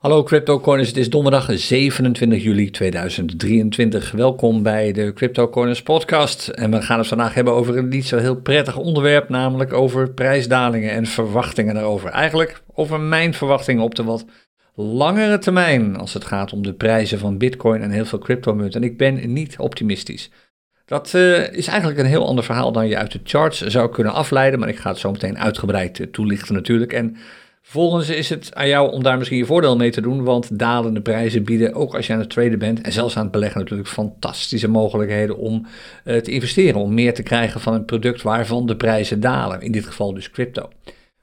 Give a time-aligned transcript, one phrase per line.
[0.00, 4.10] Hallo CryptoCorners, het is donderdag 27 juli 2023.
[4.10, 6.48] Welkom bij de CryptoCorners podcast.
[6.48, 10.10] En we gaan het vandaag hebben over een niet zo heel prettig onderwerp, namelijk over
[10.10, 12.10] prijsdalingen en verwachtingen daarover.
[12.10, 14.24] Eigenlijk over mijn verwachtingen op de wat
[14.74, 18.82] langere termijn als het gaat om de prijzen van bitcoin en heel veel cryptomunten.
[18.82, 20.30] En ik ben niet optimistisch.
[20.84, 24.12] Dat uh, is eigenlijk een heel ander verhaal dan je uit de charts zou kunnen
[24.12, 26.92] afleiden, maar ik ga het zo meteen uitgebreid toelichten natuurlijk.
[26.92, 27.16] En
[27.62, 31.00] Vervolgens is het aan jou om daar misschien je voordeel mee te doen, want dalende
[31.00, 33.88] prijzen bieden, ook als je aan het traden bent en zelfs aan het beleggen, natuurlijk
[33.88, 35.66] fantastische mogelijkheden om
[36.04, 39.60] uh, te investeren, om meer te krijgen van een product waarvan de prijzen dalen.
[39.60, 40.68] In dit geval dus crypto.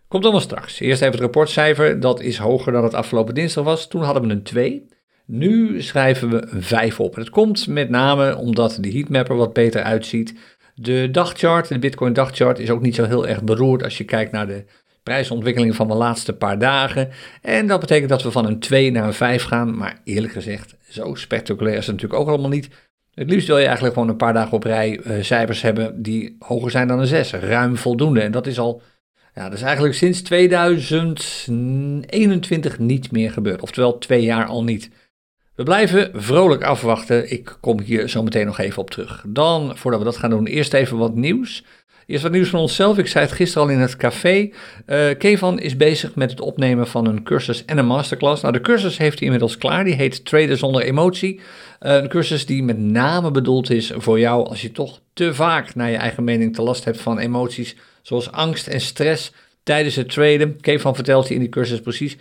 [0.07, 0.79] Komt allemaal straks.
[0.79, 3.87] Eerst even het rapportcijfer, dat is hoger dan het afgelopen dinsdag was.
[3.87, 4.87] Toen hadden we een 2.
[5.25, 7.15] Nu schrijven we een 5 op.
[7.15, 10.33] En dat komt met name omdat de heatmapper wat beter uitziet.
[10.75, 14.31] De dagchart, de Bitcoin dagchart, is ook niet zo heel erg beroerd als je kijkt
[14.31, 14.65] naar de
[15.07, 17.09] prijsontwikkeling van de laatste paar dagen.
[17.41, 19.77] En dat betekent dat we van een 2 naar een 5 gaan.
[19.77, 22.69] Maar eerlijk gezegd, zo spectaculair is het natuurlijk ook allemaal niet.
[23.13, 26.35] Het liefst wil je eigenlijk gewoon een paar dagen op rij uh, cijfers hebben die
[26.39, 27.31] hoger zijn dan een 6.
[27.31, 28.21] Ruim voldoende.
[28.21, 28.81] En dat is al,
[29.35, 33.61] ja, dat is eigenlijk sinds 2021 niet meer gebeurd.
[33.61, 34.89] Oftewel twee jaar al niet.
[35.55, 37.31] We blijven vrolijk afwachten.
[37.31, 39.23] Ik kom hier zo meteen nog even op terug.
[39.27, 41.63] Dan, voordat we dat gaan doen, eerst even wat nieuws.
[42.07, 42.97] Eerst wat nieuws van onszelf.
[42.97, 44.49] Ik zei het gisteren al in het café.
[44.87, 48.41] Uh, is bezig met het opnemen van een cursus en een masterclass.
[48.41, 49.83] Nou, de cursus heeft hij inmiddels klaar.
[49.83, 51.39] Die heet Traden zonder emotie.
[51.81, 55.75] Uh, een cursus die met name bedoeld is voor jou als je toch te vaak
[55.75, 59.31] naar je eigen mening te last hebt van emoties zoals angst en stress
[59.63, 60.61] tijdens het traden.
[60.61, 62.17] Kevan vertelt je in die cursus precies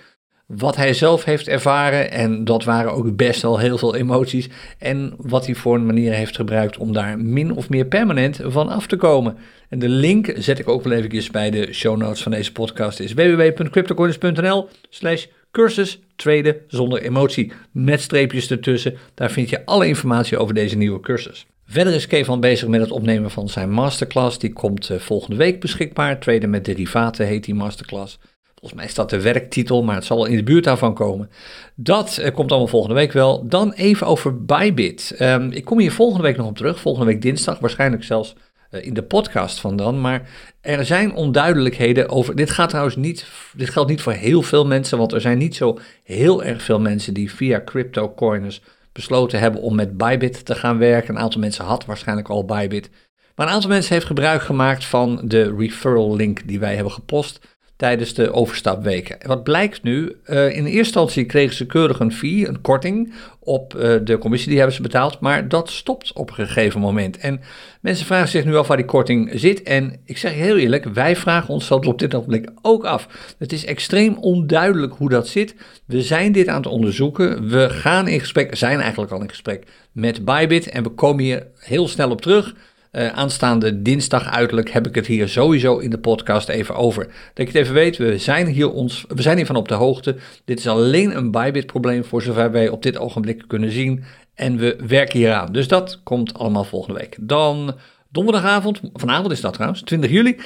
[0.46, 2.10] wat hij zelf heeft ervaren.
[2.10, 4.48] En dat waren ook best wel heel veel emoties.
[4.78, 8.68] En wat hij voor een manier heeft gebruikt om daar min of meer permanent van
[8.68, 9.36] af te komen.
[9.68, 13.00] En de link zet ik ook wel eventjes bij de show notes van deze podcast.
[13.00, 17.52] is www.cryptocoins.nl slash cursus traden zonder emotie.
[17.72, 18.94] Met streepjes ertussen.
[19.14, 21.46] Daar vind je alle informatie over deze nieuwe cursus.
[21.66, 24.38] Verder is Kevan bezig met het opnemen van zijn masterclass.
[24.38, 26.18] Die komt eh, volgende week beschikbaar.
[26.18, 28.18] Traden met derivaten heet die masterclass.
[28.66, 31.30] Volgens mij is dat de werktitel, maar het zal wel in de buurt daarvan komen.
[31.74, 33.48] Dat eh, komt allemaal volgende week wel.
[33.48, 35.16] Dan even over Bybit.
[35.20, 36.80] Um, ik kom hier volgende week nog op terug.
[36.80, 38.34] Volgende week dinsdag, waarschijnlijk zelfs
[38.70, 40.00] uh, in de podcast van dan.
[40.00, 40.28] Maar
[40.60, 42.36] er zijn onduidelijkheden over.
[42.36, 43.26] Dit gaat trouwens niet.
[43.52, 46.80] Dit geldt niet voor heel veel mensen, want er zijn niet zo heel erg veel
[46.80, 48.62] mensen die via cryptocoiners
[48.92, 51.14] besloten hebben om met Bybit te gaan werken.
[51.14, 52.90] Een aantal mensen had waarschijnlijk al Bybit.
[53.34, 57.55] Maar een aantal mensen heeft gebruik gemaakt van de referral link die wij hebben gepost
[57.76, 59.20] tijdens de overstapweken.
[59.20, 60.16] En wat blijkt nu?
[60.26, 64.48] Uh, in eerste instantie kregen ze keurig een fee, een korting op uh, de commissie,
[64.48, 67.18] die hebben ze betaald, maar dat stopt op een gegeven moment.
[67.18, 67.40] En
[67.80, 69.62] mensen vragen zich nu af waar die korting zit.
[69.62, 73.34] En ik zeg heel eerlijk, wij vragen ons dat op dit ogenblik ook af.
[73.38, 75.54] Het is extreem onduidelijk hoe dat zit.
[75.86, 77.48] We zijn dit aan het onderzoeken.
[77.48, 81.46] We gaan in gesprek, zijn eigenlijk al in gesprek met Bybit en we komen hier
[81.58, 82.54] heel snel op terug.
[82.96, 87.04] Uh, aanstaande dinsdag uiterlijk heb ik het hier sowieso in de podcast even over.
[87.04, 90.16] Dat je het even weet, we zijn hier, ons, we zijn hiervan op de hoogte.
[90.44, 94.04] Dit is alleen een Bybit probleem voor zover wij op dit ogenblik kunnen zien.
[94.34, 95.52] En we werken hieraan.
[95.52, 97.16] Dus dat komt allemaal volgende week.
[97.20, 97.74] Dan
[98.08, 100.36] donderdagavond, vanavond is dat trouwens, 20 juli.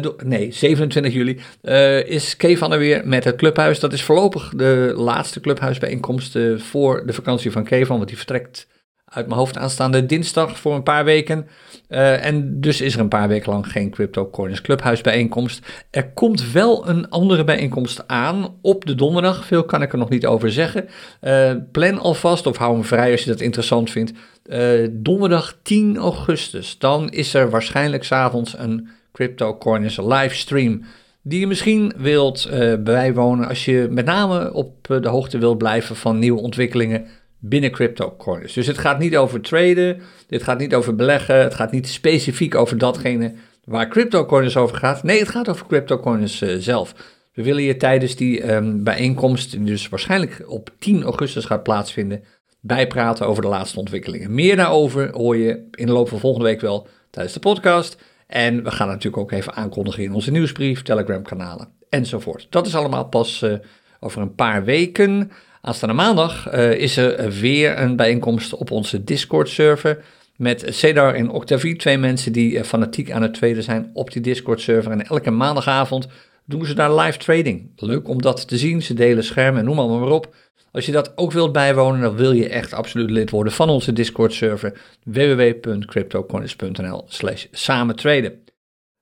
[0.00, 3.80] Do, nee, 27 juli uh, is Kevan er weer met het clubhuis.
[3.80, 8.66] Dat is voorlopig de laatste clubhuisbijeenkomst voor de vakantie van Kevan, want die vertrekt
[9.14, 11.46] uit mijn hoofd aanstaande dinsdag voor een paar weken.
[11.88, 15.66] Uh, en dus is er een paar weken lang geen Crypto Corners Clubhuis bijeenkomst.
[15.90, 19.44] Er komt wel een andere bijeenkomst aan op de donderdag.
[19.44, 20.88] Veel kan ik er nog niet over zeggen.
[21.22, 24.12] Uh, plan alvast of hou hem vrij als je dat interessant vindt.
[24.46, 26.78] Uh, donderdag 10 augustus.
[26.78, 30.82] Dan is er waarschijnlijk s'avonds een Crypto Corners livestream
[31.22, 32.50] die je misschien wilt
[32.84, 37.06] bijwonen als je met name op de hoogte wilt blijven van nieuwe ontwikkelingen
[37.48, 38.52] binnen cryptocoins.
[38.52, 42.54] Dus het gaat niet over traden, dit gaat niet over beleggen, het gaat niet specifiek
[42.54, 43.34] over datgene
[43.64, 45.02] waar cryptocoins over gaat.
[45.02, 46.94] Nee, het gaat over cryptocoins uh, zelf.
[47.32, 52.24] We willen je tijdens die um, bijeenkomst, die dus waarschijnlijk op 10 augustus gaat plaatsvinden,
[52.60, 54.34] bijpraten over de laatste ontwikkelingen.
[54.34, 58.02] Meer daarover hoor je in de loop van volgende week wel tijdens de podcast.
[58.26, 62.46] En we gaan natuurlijk ook even aankondigen in onze nieuwsbrief, Telegram-kanalen enzovoort.
[62.50, 63.54] Dat is allemaal pas uh,
[64.00, 65.30] over een paar weken.
[65.66, 70.04] Aanstaande maandag uh, is er weer een bijeenkomst op onze Discord-server.
[70.36, 74.22] Met Cedar en Octavie, twee mensen die uh, fanatiek aan het traden zijn op die
[74.22, 74.92] Discord-server.
[74.92, 76.08] En elke maandagavond
[76.44, 77.70] doen ze daar live trading.
[77.76, 78.82] Leuk om dat te zien.
[78.82, 80.34] Ze delen schermen en noem allemaal maar op.
[80.72, 83.92] Als je dat ook wilt bijwonen, dan wil je echt absoluut lid worden van onze
[83.92, 84.80] Discord-server.
[85.04, 88.42] www.cryptocoins.nl slash samentraden.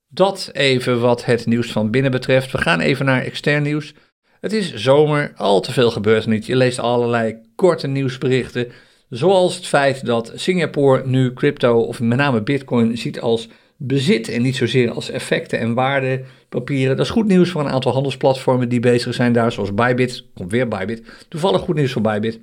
[0.08, 2.52] Dat even wat het nieuws van binnen betreft.
[2.52, 3.94] We gaan even naar extern nieuws.
[4.42, 6.46] Het is zomer, al te veel gebeurt er niet.
[6.46, 8.68] Je leest allerlei korte nieuwsberichten,
[9.08, 14.42] zoals het feit dat Singapore nu crypto, of met name bitcoin, ziet als bezit en
[14.42, 16.96] niet zozeer als effecten en waardepapieren.
[16.96, 20.24] Dat is goed nieuws voor een aantal handelsplatformen die bezig zijn daar, zoals Bybit.
[20.34, 21.26] Komt weer Bybit.
[21.28, 22.40] Toevallig goed nieuws voor Bybit.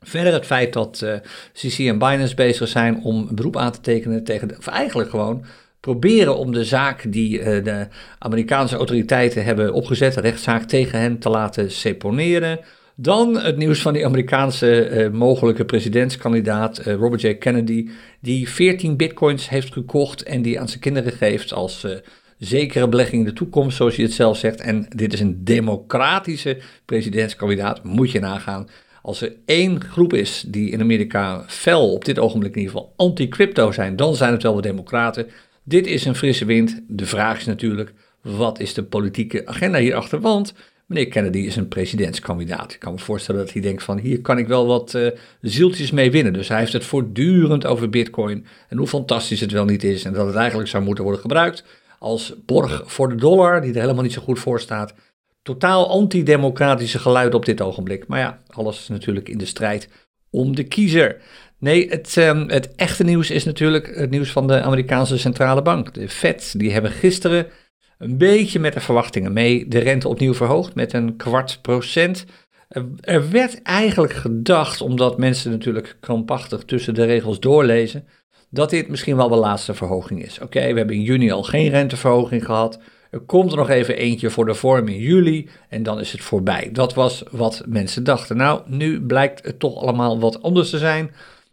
[0.00, 1.20] Verder het feit dat uh, eh,
[1.52, 5.10] CC en Binance bezig zijn om een beroep aan te tekenen tegen, de, of eigenlijk
[5.10, 5.44] gewoon
[5.80, 7.86] proberen om de zaak die uh, de
[8.18, 12.60] Amerikaanse autoriteiten hebben opgezet, de rechtszaak tegen hen te laten seponeren.
[12.94, 17.34] Dan het nieuws van die Amerikaanse uh, mogelijke presidentskandidaat uh, Robert J.
[17.34, 17.88] Kennedy,
[18.20, 21.86] die 14 bitcoins heeft gekocht en die aan zijn kinderen geeft als
[22.40, 24.60] zekere belegging in de toekomst, zoals je het zelf zegt.
[24.60, 28.68] En dit is een democratische presidentskandidaat, moet je nagaan.
[29.02, 32.92] Als er één groep is die in Amerika fel op dit ogenblik in ieder geval
[32.96, 35.26] anti-crypto zijn, dan zijn het wel de democraten.
[35.70, 36.80] Dit is een frisse wind.
[36.88, 40.20] De vraag is natuurlijk, wat is de politieke agenda hierachter?
[40.20, 40.54] Want
[40.86, 42.72] meneer Kennedy is een presidentskandidaat.
[42.72, 45.90] Ik kan me voorstellen dat hij denkt van, hier kan ik wel wat uh, zieltjes
[45.90, 46.32] mee winnen.
[46.32, 50.04] Dus hij heeft het voortdurend over bitcoin en hoe fantastisch het wel niet is.
[50.04, 51.64] En dat het eigenlijk zou moeten worden gebruikt
[51.98, 54.94] als borg voor de dollar, die er helemaal niet zo goed voor staat.
[55.42, 58.06] Totaal antidemocratische geluid op dit ogenblik.
[58.06, 59.88] Maar ja, alles is natuurlijk in de strijd
[60.30, 61.20] om de kiezer.
[61.60, 65.94] Nee, het, um, het echte nieuws is natuurlijk het nieuws van de Amerikaanse Centrale Bank.
[65.94, 67.46] De Fed, die hebben gisteren
[67.98, 72.24] een beetje met de verwachtingen mee de rente opnieuw verhoogd met een kwart procent.
[73.00, 78.06] Er werd eigenlijk gedacht, omdat mensen natuurlijk krampachtig tussen de regels doorlezen,
[78.50, 80.38] dat dit misschien wel de laatste verhoging is.
[80.38, 82.78] Oké, we hebben in juni al geen renteverhoging gehad.
[83.10, 86.20] Er komt er nog even eentje voor de vorm in juli en dan is het
[86.20, 86.68] voorbij.
[86.72, 88.36] Dat was wat mensen dachten.
[88.36, 91.10] Nou, nu blijkt het toch allemaal wat anders te zijn.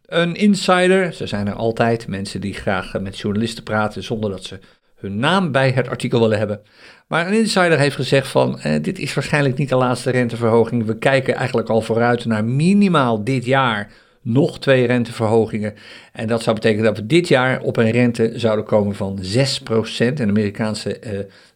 [0.08, 4.60] Een insider, ze zijn er altijd, mensen die graag met journalisten praten zonder dat ze
[4.96, 6.62] hun naam bij het artikel willen hebben.
[7.08, 10.86] Maar een insider heeft gezegd van, eh, dit is waarschijnlijk niet de laatste renteverhoging.
[10.86, 15.74] We kijken eigenlijk al vooruit naar minimaal dit jaar nog twee renteverhogingen.
[16.14, 20.20] En dat zou betekenen dat we dit jaar op een rente zouden komen van 6%,
[20.20, 21.00] een Amerikaanse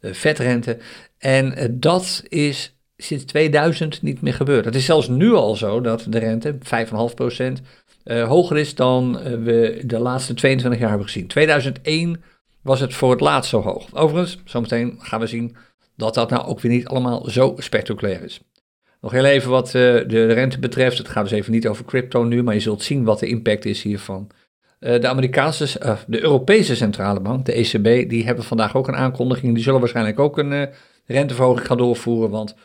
[0.01, 0.77] uh, vetrente.
[1.17, 4.65] En uh, dat is sinds 2000 niet meer gebeurd.
[4.65, 7.61] Het is zelfs nu al zo dat de rente 5,5%
[8.05, 11.27] uh, hoger is dan we de laatste 22 jaar hebben gezien.
[11.27, 12.23] 2001
[12.61, 13.95] was het voor het laatst zo hoog.
[13.95, 15.55] Overigens, zometeen gaan we zien
[15.95, 18.41] dat dat nou ook weer niet allemaal zo spectaculair is.
[19.01, 19.73] Nog heel even wat uh,
[20.07, 20.97] de rente betreft.
[20.97, 23.65] Het gaat dus even niet over crypto nu, maar je zult zien wat de impact
[23.65, 24.29] is hiervan.
[24.79, 29.53] De Amerikaanse, de Europese Centrale Bank, de ECB, die hebben vandaag ook een aankondiging.
[29.53, 30.69] Die zullen waarschijnlijk ook een
[31.05, 32.55] renteverhoging gaan doorvoeren, want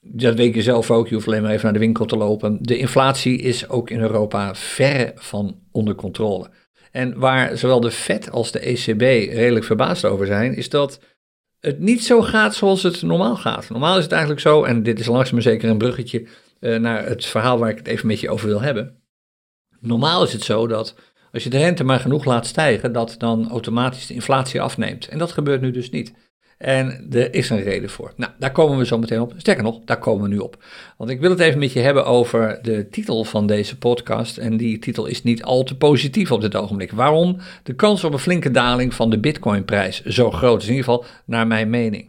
[0.00, 2.58] dat weet je zelf ook, je hoeft alleen maar even naar de winkel te lopen.
[2.60, 6.50] De inflatie is ook in Europa verre van onder controle.
[6.90, 9.00] En waar zowel de Fed als de ECB
[9.32, 11.00] redelijk verbaasd over zijn, is dat
[11.60, 13.68] het niet zo gaat zoals het normaal gaat.
[13.68, 16.26] Normaal is het eigenlijk zo, en dit is langzaam maar zeker een bruggetje
[16.60, 19.02] uh, naar het verhaal waar ik het even met je over wil hebben.
[19.80, 20.94] Normaal is het zo dat
[21.32, 25.08] als je de rente maar genoeg laat stijgen, dat dan automatisch de inflatie afneemt.
[25.08, 26.12] En dat gebeurt nu dus niet.
[26.60, 28.12] En er is een reden voor.
[28.16, 29.32] Nou, daar komen we zo meteen op.
[29.36, 30.64] Sterker nog, daar komen we nu op.
[30.96, 34.36] Want ik wil het even met je hebben over de titel van deze podcast.
[34.36, 36.92] En die titel is niet al te positief op dit ogenblik.
[36.92, 40.68] Waarom de kans op een flinke daling van de Bitcoinprijs zo groot is?
[40.68, 42.08] In ieder geval naar mijn mening.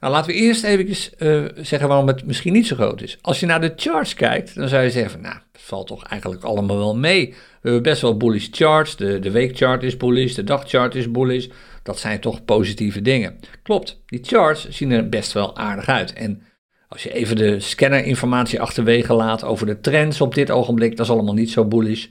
[0.00, 0.86] Nou, laten we eerst even
[1.18, 3.18] uh, zeggen waarom het misschien niet zo groot is.
[3.20, 6.42] Als je naar de charts kijkt, dan zou je zeggen: Nou, het valt toch eigenlijk
[6.42, 7.28] allemaal wel mee.
[7.28, 7.34] We
[7.68, 8.96] hebben best wel bullish charts.
[8.96, 11.46] De, de weekchart is bullish, de dagchart is bullish.
[11.82, 13.38] Dat zijn toch positieve dingen.
[13.62, 16.12] Klopt, die charts zien er best wel aardig uit.
[16.12, 16.42] En
[16.88, 21.12] als je even de scannerinformatie achterwege laat over de trends op dit ogenblik, dat is
[21.12, 22.06] allemaal niet zo bullish.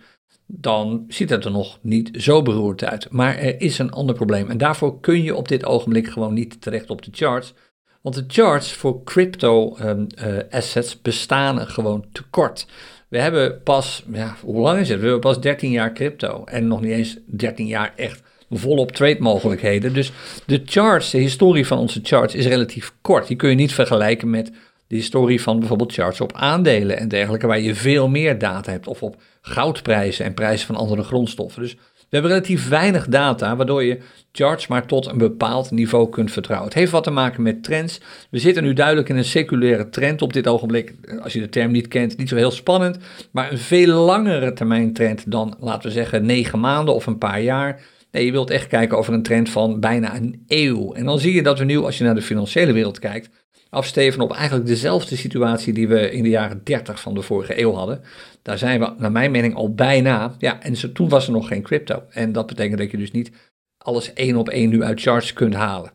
[0.46, 3.08] Dan ziet het er nog niet zo beroerd uit.
[3.10, 4.50] Maar er is een ander probleem.
[4.50, 7.54] En daarvoor kun je op dit ogenblik gewoon niet terecht op de charts.
[8.02, 12.68] Want de charts voor crypto um, uh, assets bestaan gewoon te kort.
[13.08, 14.98] We hebben pas, ja, hoe lang is het?
[14.98, 16.44] We hebben pas 13 jaar crypto.
[16.46, 18.24] En nog niet eens 13 jaar echt
[18.58, 19.94] volop trade mogelijkheden.
[19.94, 20.12] Dus
[20.46, 23.28] de charts, de historie van onze charts is relatief kort.
[23.28, 24.52] Die kun je niet vergelijken met
[24.88, 28.88] de historie van bijvoorbeeld charts op aandelen en dergelijke, waar je veel meer data hebt.
[28.88, 31.62] Of op goudprijzen en prijzen van andere grondstoffen.
[31.62, 31.76] Dus
[32.12, 34.00] we hebben relatief weinig data, waardoor je
[34.32, 36.70] charts maar tot een bepaald niveau kunt vertrouwen.
[36.70, 38.02] Het heeft wat te maken met trends.
[38.30, 40.94] We zitten nu duidelijk in een seculaire trend op dit ogenblik.
[41.22, 42.98] Als je de term niet kent, niet zo heel spannend,
[43.32, 47.42] maar een veel langere termijn trend dan, laten we zeggen, negen maanden of een paar
[47.42, 47.82] jaar.
[48.12, 50.94] Nee, je wilt echt kijken over een trend van bijna een eeuw.
[50.94, 53.30] En dan zie je dat we nu, als je naar de financiële wereld kijkt,
[53.70, 57.74] afsteven op eigenlijk dezelfde situatie die we in de jaren 30 van de vorige eeuw
[57.74, 58.02] hadden.
[58.42, 60.36] Daar zijn we, naar mijn mening, al bijna.
[60.38, 62.04] Ja, en toen was er nog geen crypto.
[62.10, 63.32] En dat betekent dat je dus niet
[63.78, 65.92] alles één op één nu uit charts kunt halen.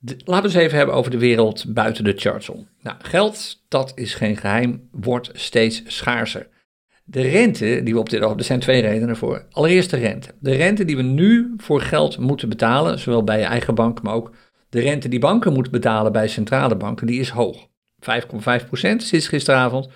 [0.00, 2.68] laten we eens even hebben over de wereld buiten de charts om.
[2.82, 6.48] Nou, geld, dat is geen geheim, wordt steeds schaarser.
[7.10, 9.44] De rente die we op dit ogenblik, er zijn twee redenen voor.
[9.50, 10.28] Allereerst de rente.
[10.40, 14.14] De rente die we nu voor geld moeten betalen, zowel bij je eigen bank, maar
[14.14, 14.30] ook
[14.68, 17.66] de rente die banken moeten betalen bij centrale banken, die is hoog.
[18.00, 19.88] 5,5 procent sinds gisteravond.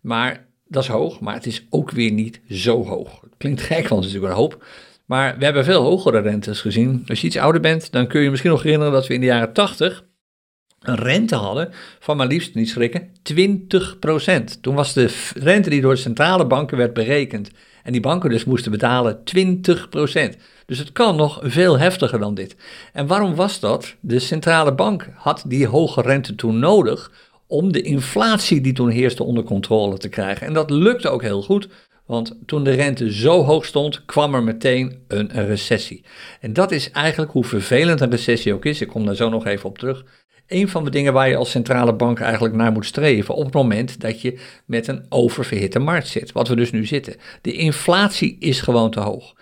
[0.00, 3.20] Maar dat is hoog, maar het is ook weer niet zo hoog.
[3.36, 4.64] Klinkt gek, want het is natuurlijk een hoop.
[5.04, 7.04] Maar we hebben veel hogere rentes gezien.
[7.06, 9.20] Als je iets ouder bent, dan kun je je misschien nog herinneren dat we in
[9.20, 10.04] de jaren 80
[10.80, 14.60] een rente hadden van maar liefst, niet schrikken, 20%.
[14.60, 17.50] Toen was de rente die door de centrale banken werd berekend
[17.82, 19.20] en die banken dus moesten betalen 20%.
[20.66, 22.56] Dus het kan nog veel heftiger dan dit.
[22.92, 23.94] En waarom was dat?
[24.00, 27.10] De centrale bank had die hoge rente toen nodig
[27.46, 30.46] om de inflatie die toen heerste onder controle te krijgen.
[30.46, 31.68] En dat lukte ook heel goed,
[32.06, 36.04] want toen de rente zo hoog stond, kwam er meteen een recessie.
[36.40, 38.80] En dat is eigenlijk hoe vervelend een recessie ook is.
[38.80, 40.04] Ik kom daar zo nog even op terug.
[40.48, 43.54] Een van de dingen waar je als centrale bank eigenlijk naar moet streven op het
[43.54, 47.16] moment dat je met een oververhitte markt zit, wat we dus nu zitten.
[47.42, 49.34] De inflatie is gewoon te hoog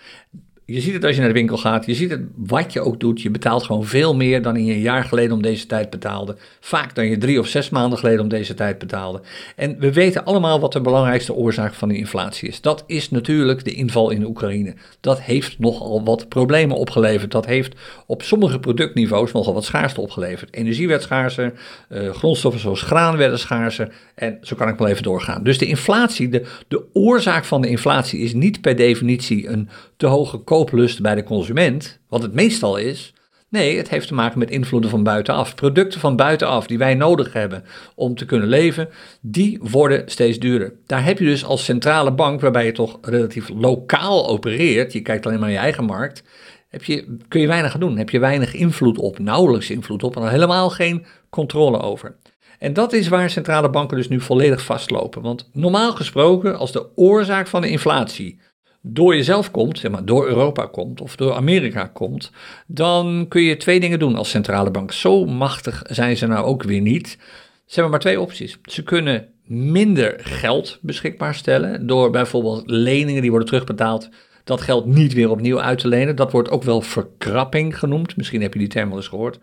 [0.66, 3.00] je ziet het als je naar de winkel gaat, je ziet het wat je ook
[3.00, 3.22] doet.
[3.22, 6.36] Je betaalt gewoon veel meer dan je een jaar geleden om deze tijd betaalde.
[6.60, 9.20] Vaak dan je drie of zes maanden geleden om deze tijd betaalde.
[9.56, 12.60] En we weten allemaal wat de belangrijkste oorzaak van die inflatie is.
[12.60, 14.74] Dat is natuurlijk de inval in Oekraïne.
[15.00, 17.30] Dat heeft nogal wat problemen opgeleverd.
[17.30, 17.74] Dat heeft
[18.06, 20.54] op sommige productniveaus nogal wat schaarste opgeleverd.
[20.54, 21.52] Energie werd schaarser,
[21.88, 23.92] uh, grondstoffen zoals graan werden schaarser.
[24.14, 25.42] En zo kan ik wel even doorgaan.
[25.42, 30.06] Dus de inflatie, de, de oorzaak van de inflatie is niet per definitie een te
[30.06, 33.14] hoge kooplust bij de consument, wat het meestal is.
[33.48, 35.54] Nee, het heeft te maken met invloeden van buitenaf.
[35.54, 38.88] Producten van buitenaf die wij nodig hebben om te kunnen leven,
[39.20, 40.72] die worden steeds duurder.
[40.86, 45.26] Daar heb je dus als centrale bank, waarbij je toch relatief lokaal opereert, je kijkt
[45.26, 46.22] alleen maar naar je eigen markt,
[46.68, 47.96] heb je, kun je weinig doen.
[47.96, 52.16] Heb je weinig invloed op, nauwelijks invloed op en helemaal geen controle over.
[52.58, 55.22] En dat is waar centrale banken dus nu volledig vastlopen.
[55.22, 58.40] Want normaal gesproken, als de oorzaak van de inflatie
[58.88, 62.30] door jezelf komt, zeg maar door Europa komt of door Amerika komt,
[62.66, 64.92] dan kun je twee dingen doen als centrale bank.
[64.92, 67.18] Zo machtig zijn ze nou ook weer niet.
[67.64, 68.58] Ze hebben maar twee opties.
[68.62, 74.08] Ze kunnen minder geld beschikbaar stellen door bijvoorbeeld leningen die worden terugbetaald,
[74.44, 76.16] dat geld niet weer opnieuw uit te lenen.
[76.16, 78.16] Dat wordt ook wel verkrapping genoemd.
[78.16, 79.38] Misschien heb je die term wel eens gehoord.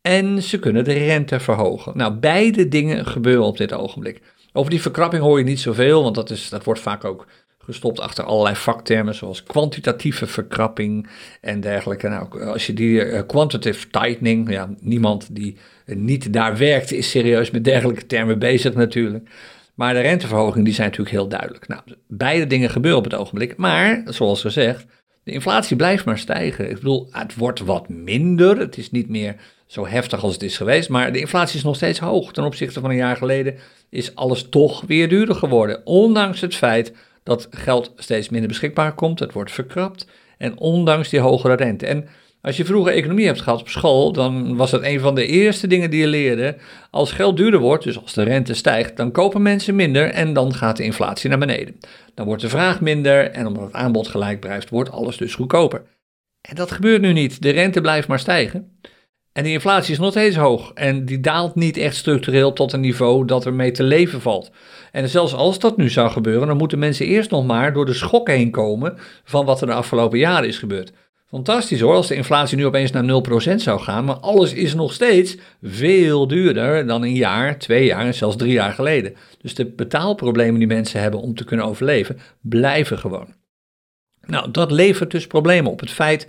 [0.00, 1.96] En ze kunnen de rente verhogen.
[1.96, 4.20] Nou, beide dingen gebeuren op dit ogenblik.
[4.52, 7.26] Over die verkrapping hoor je niet zoveel, want dat, is, dat wordt vaak ook
[7.66, 11.08] gestopt achter allerlei vaktermen zoals kwantitatieve verkrapping
[11.40, 12.08] en dergelijke.
[12.08, 15.56] Nou, als je die uh, quantitative tightening, ja, niemand die
[15.86, 19.28] niet daar werkt is serieus met dergelijke termen bezig natuurlijk.
[19.74, 21.68] Maar de renteverhogingen die zijn natuurlijk heel duidelijk.
[21.68, 24.86] Nou, beide dingen gebeuren op het ogenblik, maar zoals gezegd,
[25.22, 26.70] de inflatie blijft maar stijgen.
[26.70, 30.56] Ik bedoel, het wordt wat minder, het is niet meer zo heftig als het is
[30.56, 32.32] geweest, maar de inflatie is nog steeds hoog.
[32.32, 33.54] Ten opzichte van een jaar geleden
[33.90, 36.92] is alles toch weer duurder geworden, ondanks het feit
[37.26, 40.06] dat geld steeds minder beschikbaar komt, het wordt verkrapt
[40.38, 41.86] en ondanks die hogere rente.
[41.86, 42.08] En
[42.40, 45.66] als je vroeger economie hebt gehad op school, dan was dat een van de eerste
[45.66, 46.56] dingen die je leerde.
[46.90, 50.54] Als geld duurder wordt, dus als de rente stijgt, dan kopen mensen minder en dan
[50.54, 51.80] gaat de inflatie naar beneden.
[52.14, 55.82] Dan wordt de vraag minder en omdat het aanbod gelijk blijft, wordt alles dus goedkoper.
[56.40, 57.42] En dat gebeurt nu niet.
[57.42, 58.78] De rente blijft maar stijgen.
[59.32, 62.80] En die inflatie is nog steeds hoog en die daalt niet echt structureel tot een
[62.80, 64.50] niveau dat er mee te leven valt.
[64.96, 67.94] En zelfs als dat nu zou gebeuren, dan moeten mensen eerst nog maar door de
[67.94, 70.92] schok heen komen van wat er de afgelopen jaren is gebeurd.
[71.26, 73.22] Fantastisch hoor, als de inflatie nu opeens naar
[73.52, 78.06] 0% zou gaan, maar alles is nog steeds veel duurder dan een jaar, twee jaar
[78.06, 79.14] en zelfs drie jaar geleden.
[79.40, 83.34] Dus de betaalproblemen die mensen hebben om te kunnen overleven, blijven gewoon.
[84.26, 85.80] Nou, dat levert dus problemen op.
[85.80, 86.28] Het feit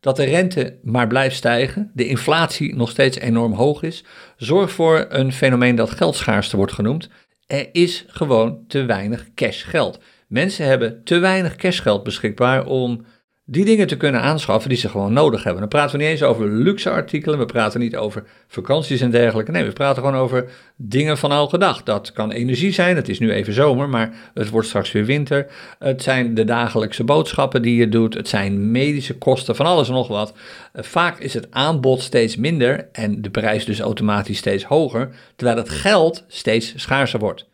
[0.00, 4.04] dat de rente maar blijft stijgen, de inflatie nog steeds enorm hoog is,
[4.36, 7.08] zorgt voor een fenomeen dat geldschaarste wordt genoemd.
[7.54, 9.98] Er is gewoon te weinig cashgeld.
[10.26, 13.04] Mensen hebben te weinig cashgeld beschikbaar om
[13.46, 15.60] die dingen te kunnen aanschaffen die ze gewoon nodig hebben.
[15.60, 19.50] Dan praten we niet eens over luxe artikelen, we praten niet over vakanties en dergelijke.
[19.50, 21.82] Nee, we praten gewoon over dingen van elke dag.
[21.82, 25.46] Dat kan energie zijn, het is nu even zomer, maar het wordt straks weer winter.
[25.78, 29.94] Het zijn de dagelijkse boodschappen die je doet, het zijn medische kosten, van alles en
[29.94, 30.34] nog wat.
[30.74, 35.68] Vaak is het aanbod steeds minder en de prijs dus automatisch steeds hoger, terwijl het
[35.68, 37.52] geld steeds schaarser wordt.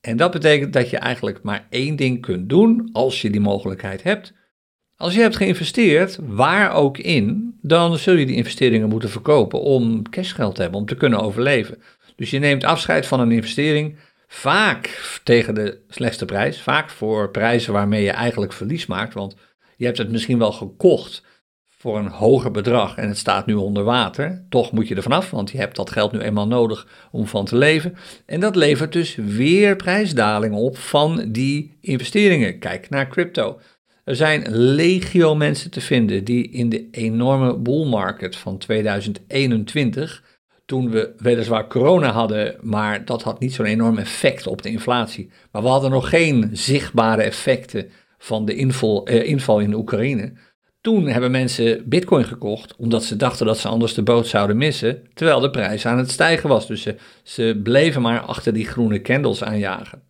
[0.00, 4.02] En dat betekent dat je eigenlijk maar één ding kunt doen als je die mogelijkheid
[4.02, 4.36] hebt
[4.98, 10.10] als je hebt geïnvesteerd, waar ook in, dan zul je die investeringen moeten verkopen om
[10.10, 11.82] cashgeld te hebben, om te kunnen overleven.
[12.16, 17.72] Dus je neemt afscheid van een investering, vaak tegen de slechtste prijs, vaak voor prijzen
[17.72, 19.36] waarmee je eigenlijk verlies maakt, want
[19.76, 21.22] je hebt het misschien wel gekocht
[21.66, 25.30] voor een hoger bedrag en het staat nu onder water, toch moet je er vanaf,
[25.30, 27.96] want je hebt dat geld nu eenmaal nodig om van te leven.
[28.26, 32.58] En dat levert dus weer prijsdalingen op van die investeringen.
[32.58, 33.60] Kijk naar crypto.
[34.08, 40.22] Er zijn legio mensen te vinden die in de enorme bull market van 2021,
[40.66, 45.30] toen we weliswaar corona hadden, maar dat had niet zo'n enorm effect op de inflatie.
[45.52, 50.32] Maar we hadden nog geen zichtbare effecten van de inval, eh, inval in de Oekraïne.
[50.80, 55.02] Toen hebben mensen bitcoin gekocht omdat ze dachten dat ze anders de boot zouden missen,
[55.14, 56.66] terwijl de prijs aan het stijgen was.
[56.66, 60.02] Dus ze, ze bleven maar achter die groene candles aanjagen.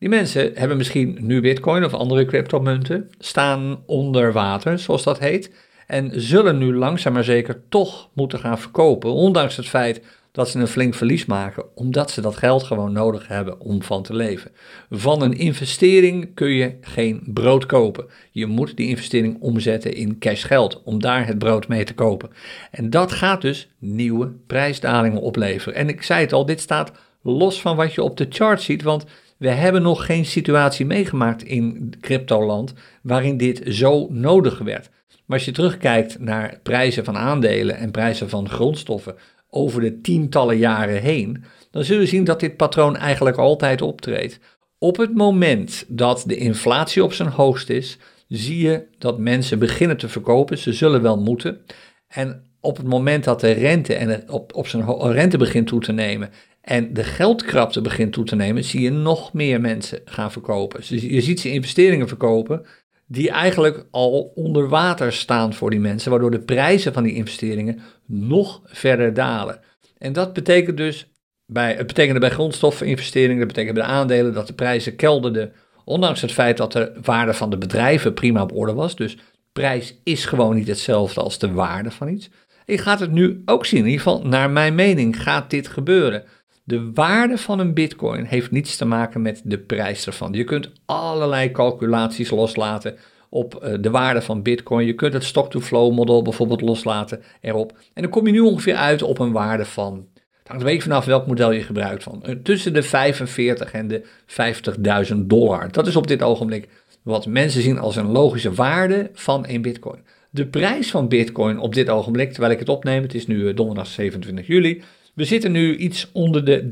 [0.00, 5.52] Die mensen hebben misschien nu bitcoin of andere cryptomunten, staan onder water, zoals dat heet,
[5.86, 10.02] en zullen nu langzaam maar zeker toch moeten gaan verkopen, ondanks het feit
[10.32, 14.02] dat ze een flink verlies maken, omdat ze dat geld gewoon nodig hebben om van
[14.02, 14.50] te leven.
[14.90, 18.06] Van een investering kun je geen brood kopen.
[18.30, 22.30] Je moet die investering omzetten in cashgeld om daar het brood mee te kopen.
[22.70, 25.74] En dat gaat dus nieuwe prijsdalingen opleveren.
[25.74, 26.92] En ik zei het al, dit staat
[27.22, 29.04] los van wat je op de chart ziet, want
[29.40, 34.90] we hebben nog geen situatie meegemaakt in cryptoland waarin dit zo nodig werd.
[35.26, 39.14] Maar als je terugkijkt naar prijzen van aandelen en prijzen van grondstoffen
[39.50, 44.38] over de tientallen jaren heen, dan zul je zien dat dit patroon eigenlijk altijd optreedt.
[44.78, 49.96] Op het moment dat de inflatie op zijn hoogst is, zie je dat mensen beginnen
[49.96, 50.58] te verkopen.
[50.58, 51.60] Ze zullen wel moeten.
[52.08, 55.92] En op het moment dat de rente, en op, op zijn rente begint toe te
[55.92, 56.30] nemen
[56.60, 60.80] en de geldkrapte begint toe te nemen, zie je nog meer mensen gaan verkopen.
[60.88, 62.66] Dus je ziet ze investeringen verkopen
[63.06, 67.80] die eigenlijk al onder water staan voor die mensen, waardoor de prijzen van die investeringen
[68.06, 69.60] nog verder dalen.
[69.98, 71.08] En dat betekent dus,
[71.46, 75.52] bij, het betekende bij grondstoffeninvesteringen, dat betekent bij de aandelen dat de prijzen kelderden,
[75.84, 78.96] ondanks het feit dat de waarde van de bedrijven prima op orde was.
[78.96, 79.18] Dus
[79.52, 82.30] prijs is gewoon niet hetzelfde als de waarde van iets.
[82.66, 86.24] je gaat het nu ook zien, in ieder geval naar mijn mening gaat dit gebeuren.
[86.64, 90.32] De waarde van een bitcoin heeft niets te maken met de prijs ervan.
[90.32, 92.96] Je kunt allerlei calculaties loslaten
[93.28, 94.86] op eh, de waarde van bitcoin.
[94.86, 97.72] Je kunt het stock-to-flow model bijvoorbeeld loslaten erop.
[97.94, 101.04] En dan kom je nu ongeveer uit op een waarde van, het hangt een vanaf
[101.04, 105.72] welk model je gebruikt van, eh, tussen de 45 en de 50.000 dollar.
[105.72, 106.68] Dat is op dit ogenblik
[107.02, 110.04] wat mensen zien als een logische waarde van een bitcoin.
[110.30, 113.56] De prijs van bitcoin op dit ogenblik, terwijl ik het opneem, het is nu eh,
[113.56, 114.82] donderdag 27 juli,
[115.20, 116.68] we zitten nu iets onder de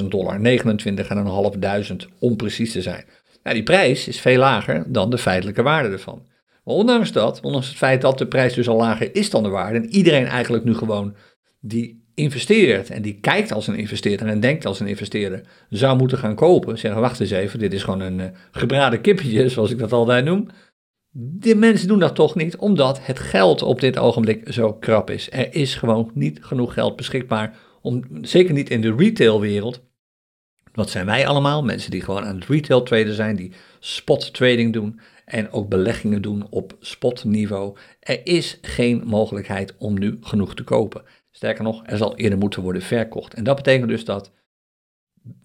[0.00, 3.04] 30.000 dollar, 29.500 om precies te zijn.
[3.42, 6.26] Nou, die prijs is veel lager dan de feitelijke waarde ervan.
[6.64, 9.48] Maar ondanks dat, ondanks het feit dat de prijs dus al lager is dan de
[9.48, 11.14] waarde, en iedereen eigenlijk nu gewoon
[11.60, 16.18] die investeert en die kijkt als een investeerder en denkt als een investeerder, zou moeten
[16.18, 19.78] gaan kopen, zeggen wacht eens even, dit is gewoon een uh, gebraden kippetje, zoals ik
[19.78, 20.48] dat altijd noem.
[21.12, 25.28] De mensen doen dat toch niet, omdat het geld op dit ogenblik zo krap is.
[25.30, 29.84] Er is gewoon niet genoeg geld beschikbaar om, zeker niet in de retailwereld.
[30.72, 31.62] Wat zijn wij allemaal?
[31.62, 36.22] Mensen die gewoon aan het retail traden zijn, die spot trading doen en ook beleggingen
[36.22, 37.76] doen op spotniveau.
[38.00, 41.02] Er is geen mogelijkheid om nu genoeg te kopen.
[41.30, 43.34] Sterker nog, er zal eerder moeten worden verkocht.
[43.34, 44.32] En dat betekent dus dat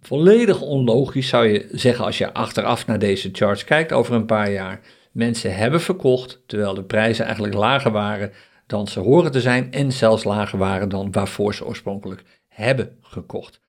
[0.01, 4.51] volledig onlogisch zou je zeggen als je achteraf naar deze charts kijkt over een paar
[4.51, 4.82] jaar.
[5.12, 8.32] Mensen hebben verkocht terwijl de prijzen eigenlijk lager waren
[8.72, 13.60] dan ze horen te zijn en zelfs lager waren dan waarvoor ze oorspronkelijk hebben gekocht.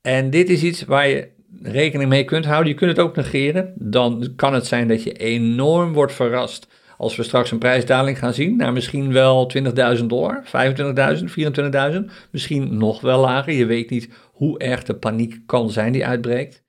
[0.00, 1.28] En dit is iets waar je
[1.62, 2.72] rekening mee kunt houden.
[2.72, 3.72] Je kunt het ook negeren.
[3.78, 8.34] Dan kan het zijn dat je enorm wordt verrast als we straks een prijsdaling gaan
[8.34, 9.50] zien naar misschien wel
[9.98, 10.50] 20.000 dollar, 25.000,
[11.94, 13.52] 24.000, misschien nog wel lager.
[13.52, 16.64] Je weet niet hoe erg de paniek kan zijn die uitbreekt.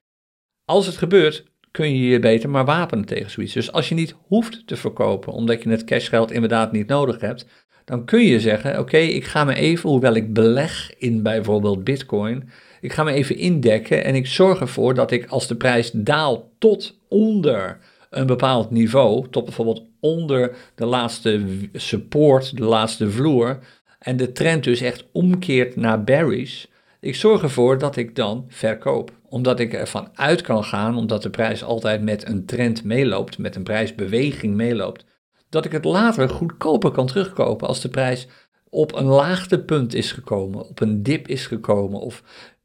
[0.64, 3.52] Als het gebeurt, kun je je beter maar wapenen tegen zoiets.
[3.52, 7.46] Dus als je niet hoeft te verkopen, omdat je het cashgeld inderdaad niet nodig hebt,
[7.88, 12.50] dan kun je zeggen: Oké, ik ga me even, hoewel ik beleg in bijvoorbeeld Bitcoin,
[12.80, 16.44] ik ga me even indekken en ik zorg ervoor dat ik als de prijs daalt
[16.58, 17.78] tot onder
[18.10, 23.58] een bepaald niveau, tot bijvoorbeeld onder de laatste support, de laatste vloer,
[23.98, 26.64] en de trend dus echt omkeert naar bearish,
[27.00, 29.12] ik zorg ervoor dat ik dan verkoop.
[29.28, 33.56] Omdat ik ervan uit kan gaan, omdat de prijs altijd met een trend meeloopt, met
[33.56, 35.04] een prijsbeweging meeloopt,
[35.48, 38.26] dat ik het later goedkoper kan terugkopen als de prijs
[38.70, 42.22] op een laagtepunt is gekomen, op een dip is gekomen of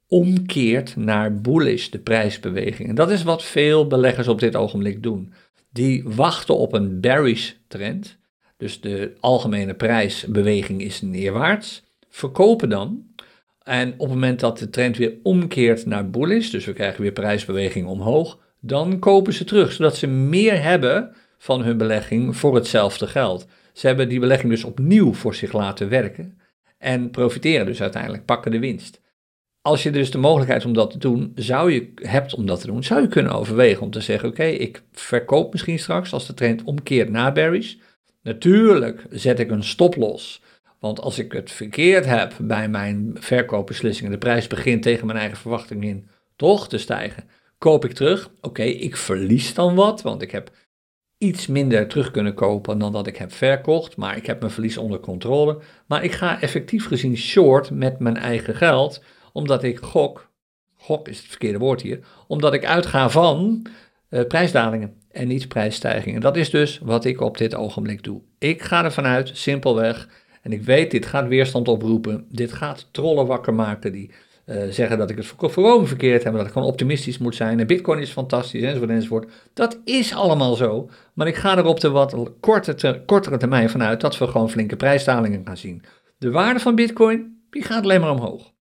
[0.07, 2.89] omkeert naar bullish, de prijsbeweging.
[2.89, 5.33] En dat is wat veel beleggers op dit ogenblik doen.
[5.71, 8.17] Die wachten op een bearish trend,
[8.57, 13.05] dus de algemene prijsbeweging is neerwaarts, verkopen dan.
[13.63, 17.11] En op het moment dat de trend weer omkeert naar bullish, dus we krijgen weer
[17.11, 23.07] prijsbeweging omhoog, dan kopen ze terug, zodat ze meer hebben van hun belegging voor hetzelfde
[23.07, 23.47] geld.
[23.73, 26.37] Ze hebben die belegging dus opnieuw voor zich laten werken
[26.77, 29.01] en profiteren dus uiteindelijk, pakken de winst.
[29.61, 32.67] Als je dus de mogelijkheid om dat te doen, zou je, hebt om dat te
[32.67, 36.33] doen, zou je kunnen overwegen om te zeggen, oké, ik verkoop misschien straks als de
[36.33, 37.77] trend omkeert naar berries.
[38.21, 40.41] Natuurlijk zet ik een stop los,
[40.79, 45.37] want als ik het verkeerd heb bij mijn verkoopbeslissingen, de prijs begint tegen mijn eigen
[45.37, 47.23] verwachting in toch te stijgen,
[47.57, 48.31] koop ik terug.
[48.41, 50.51] Oké, ik verlies dan wat, want ik heb
[51.23, 54.77] iets minder terug kunnen kopen dan dat ik heb verkocht, maar ik heb mijn verlies
[54.77, 55.59] onder controle.
[55.85, 60.29] Maar ik ga effectief gezien short met mijn eigen geld, omdat ik gok,
[60.77, 63.65] gok is het verkeerde woord hier, omdat ik uitga van
[64.09, 66.21] uh, prijsdalingen en niet prijsstijgingen.
[66.21, 68.21] Dat is dus wat ik op dit ogenblik doe.
[68.39, 70.07] Ik ga ervan uit, simpelweg,
[70.41, 74.11] en ik weet, dit gaat weerstand oproepen, dit gaat trollen wakker maken die
[74.45, 77.59] uh, zeggen dat ik het voorkomen verkeerd heb, dat ik gewoon optimistisch moet zijn.
[77.59, 79.31] En Bitcoin is fantastisch, enzovoort, enzovoort.
[79.53, 80.89] Dat is allemaal zo.
[81.13, 84.75] Maar ik ga er op de wat korte kortere termijn vanuit dat we gewoon flinke
[84.75, 85.83] prijsdalingen gaan zien.
[86.17, 88.51] De waarde van Bitcoin, die gaat alleen maar omhoog.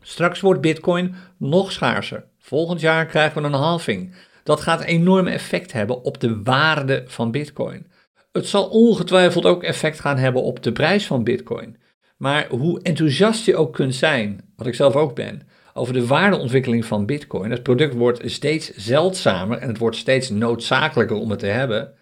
[0.00, 2.24] Straks wordt Bitcoin nog schaarser.
[2.38, 4.14] Volgend jaar krijgen we een halving.
[4.42, 7.86] Dat gaat een enorm effect hebben op de waarde van Bitcoin.
[8.32, 11.76] Het zal ongetwijfeld ook effect gaan hebben op de prijs van Bitcoin.
[12.16, 15.42] Maar hoe enthousiast je ook kunt zijn, wat ik zelf ook ben,
[15.74, 17.50] over de waardeontwikkeling van Bitcoin.
[17.50, 21.92] Het product wordt steeds zeldzamer en het wordt steeds noodzakelijker om het te hebben.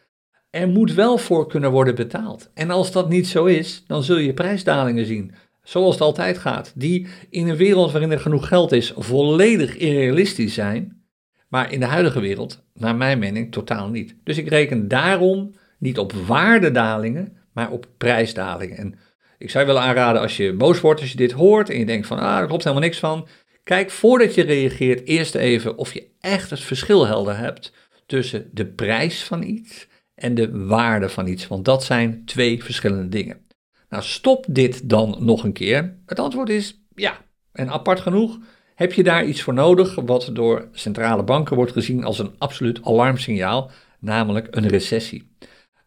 [0.51, 2.51] Er moet wel voor kunnen worden betaald.
[2.55, 5.35] En als dat niet zo is, dan zul je prijsdalingen zien.
[5.63, 6.73] Zoals het altijd gaat.
[6.75, 11.03] Die in een wereld waarin er genoeg geld is, volledig irrealistisch zijn.
[11.49, 14.17] Maar in de huidige wereld, naar mijn mening, totaal niet.
[14.25, 18.77] Dus ik reken daarom niet op waardedalingen, maar op prijsdalingen.
[18.77, 18.95] En
[19.43, 21.87] ik zou je willen aanraden als je boos wordt als je dit hoort en je
[21.87, 23.29] denkt van, ah, er klopt helemaal niks van.
[23.65, 27.73] Kijk voordat je reageert eerst even of je echt het verschil helder hebt
[28.07, 33.09] tussen de prijs van iets en de waarde van iets, want dat zijn twee verschillende
[33.09, 33.47] dingen.
[33.89, 35.97] Nou, stop dit dan nog een keer.
[36.07, 37.17] Het antwoord is ja.
[37.53, 38.39] En apart genoeg
[38.75, 42.85] heb je daar iets voor nodig wat door centrale banken wordt gezien als een absoluut
[42.85, 45.31] alarmsignaal, namelijk een recessie.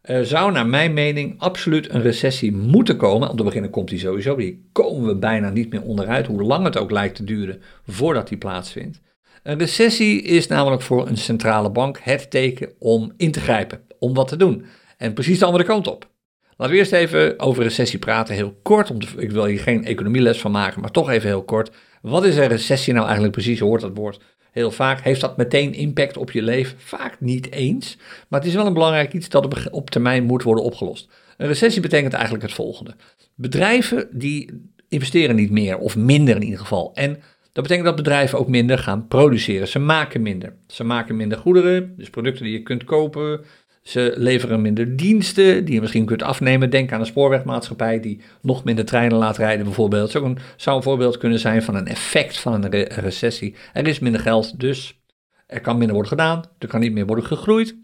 [0.06, 3.30] Er zou naar mijn mening absoluut een recessie moeten komen.
[3.30, 4.36] Om te beginnen komt die sowieso.
[4.36, 8.28] Die komen we bijna niet meer onderuit, hoe lang het ook lijkt te duren voordat
[8.28, 9.00] die plaatsvindt.
[9.42, 14.14] Een recessie is namelijk voor een centrale bank het teken om in te grijpen, om
[14.14, 14.64] wat te doen.
[14.96, 16.08] En precies de andere kant op.
[16.56, 18.90] Laten we eerst even over recessie praten, heel kort.
[18.90, 21.70] Om ik wil hier geen economieles van maken, maar toch even heel kort.
[22.02, 23.58] Wat is een recessie nou eigenlijk precies?
[23.58, 24.20] Je hoort dat woord
[24.56, 25.00] heel vaak.
[25.00, 26.78] Heeft dat meteen impact op je leven?
[26.78, 27.96] Vaak niet eens.
[28.28, 31.08] Maar het is wel een belangrijk iets dat op termijn moet worden opgelost.
[31.36, 32.94] Een recessie betekent eigenlijk het volgende.
[33.34, 36.90] Bedrijven die investeren niet meer, of minder in ieder geval.
[36.94, 37.12] En
[37.52, 39.68] dat betekent dat bedrijven ook minder gaan produceren.
[39.68, 40.52] Ze maken minder.
[40.66, 43.44] Ze maken minder goederen, dus producten die je kunt kopen,
[43.86, 46.70] ze leveren minder diensten die je misschien kunt afnemen.
[46.70, 50.14] Denk aan een spoorwegmaatschappij die nog minder treinen laat rijden bijvoorbeeld.
[50.14, 53.54] Een, zou een voorbeeld kunnen zijn van een effect van een recessie.
[53.72, 55.00] Er is minder geld, dus
[55.46, 56.44] er kan minder worden gedaan.
[56.58, 57.76] Er kan niet meer worden gegroeid.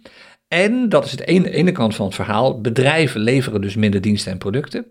[0.48, 2.60] En dat is het ene, ene kant van het verhaal.
[2.60, 4.86] Bedrijven leveren dus minder diensten en producten.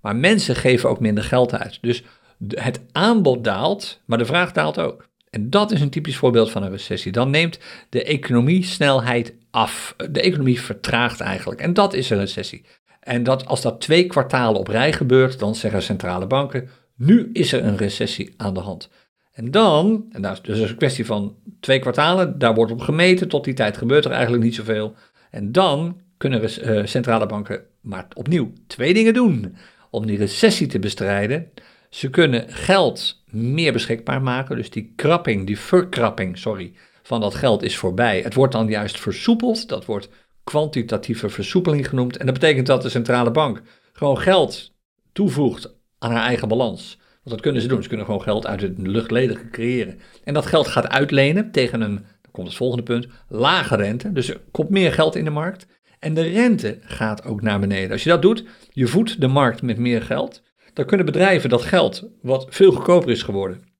[0.00, 1.78] Maar mensen geven ook minder geld uit.
[1.80, 2.04] Dus
[2.48, 5.08] het aanbod daalt, maar de vraag daalt ook.
[5.32, 7.12] En dat is een typisch voorbeeld van een recessie.
[7.12, 9.94] Dan neemt de economie snelheid af.
[10.10, 11.60] De economie vertraagt eigenlijk.
[11.60, 12.64] En dat is een recessie.
[13.00, 17.52] En dat, als dat twee kwartalen op rij gebeurt, dan zeggen centrale banken: nu is
[17.52, 18.90] er een recessie aan de hand.
[19.32, 23.28] En dan, en dat is dus een kwestie van twee kwartalen, daar wordt op gemeten.
[23.28, 24.94] Tot die tijd gebeurt er eigenlijk niet zoveel.
[25.30, 29.56] En dan kunnen uh, centrale banken maar opnieuw twee dingen doen
[29.90, 31.50] om die recessie te bestrijden.
[31.90, 37.62] Ze kunnen geld meer beschikbaar maken, dus die krapping, die verkrapping, sorry, van dat geld
[37.62, 38.20] is voorbij.
[38.20, 40.08] Het wordt dan juist versoepeld, dat wordt
[40.44, 42.16] kwantitatieve versoepeling genoemd.
[42.16, 44.72] En dat betekent dat de centrale bank gewoon geld
[45.12, 46.98] toevoegt aan haar eigen balans.
[46.98, 47.82] Want dat kunnen ze doen.
[47.82, 49.98] Ze kunnen gewoon geld uit het luchtledige creëren.
[50.24, 54.12] En dat geld gaat uitlenen tegen een, dan komt het volgende punt, lage rente.
[54.12, 55.66] Dus er komt meer geld in de markt.
[55.98, 57.90] En de rente gaat ook naar beneden.
[57.90, 60.42] Als je dat doet, je voedt de markt met meer geld.
[60.74, 63.70] Dan kunnen bedrijven dat geld, wat veel goedkoper is geworden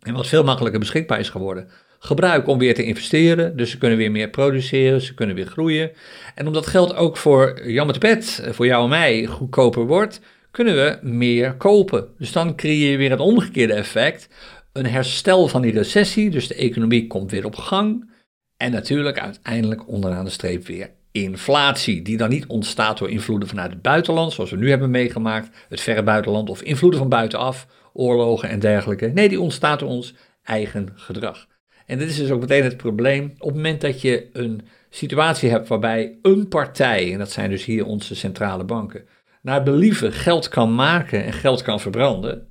[0.00, 3.56] en wat veel makkelijker beschikbaar is geworden, gebruiken om weer te investeren.
[3.56, 5.90] Dus ze kunnen weer meer produceren, ze kunnen weer groeien.
[6.34, 10.20] En omdat geld ook voor Jan met de pet, voor jou en mij, goedkoper wordt,
[10.50, 12.08] kunnen we meer kopen.
[12.18, 14.28] Dus dan creëer je weer het omgekeerde effect.
[14.72, 18.10] Een herstel van die recessie, dus de economie komt weer op gang.
[18.56, 23.70] En natuurlijk uiteindelijk onderaan de streep weer inflatie, die dan niet ontstaat door invloeden vanuit
[23.70, 28.48] het buitenland, zoals we nu hebben meegemaakt, het verre buitenland of invloeden van buitenaf, oorlogen
[28.48, 29.06] en dergelijke.
[29.06, 31.46] Nee, die ontstaat door ons eigen gedrag.
[31.86, 33.34] En dit is dus ook meteen het probleem.
[33.38, 37.64] Op het moment dat je een situatie hebt waarbij een partij, en dat zijn dus
[37.64, 39.04] hier onze centrale banken,
[39.42, 42.48] naar believen geld kan maken en geld kan verbranden,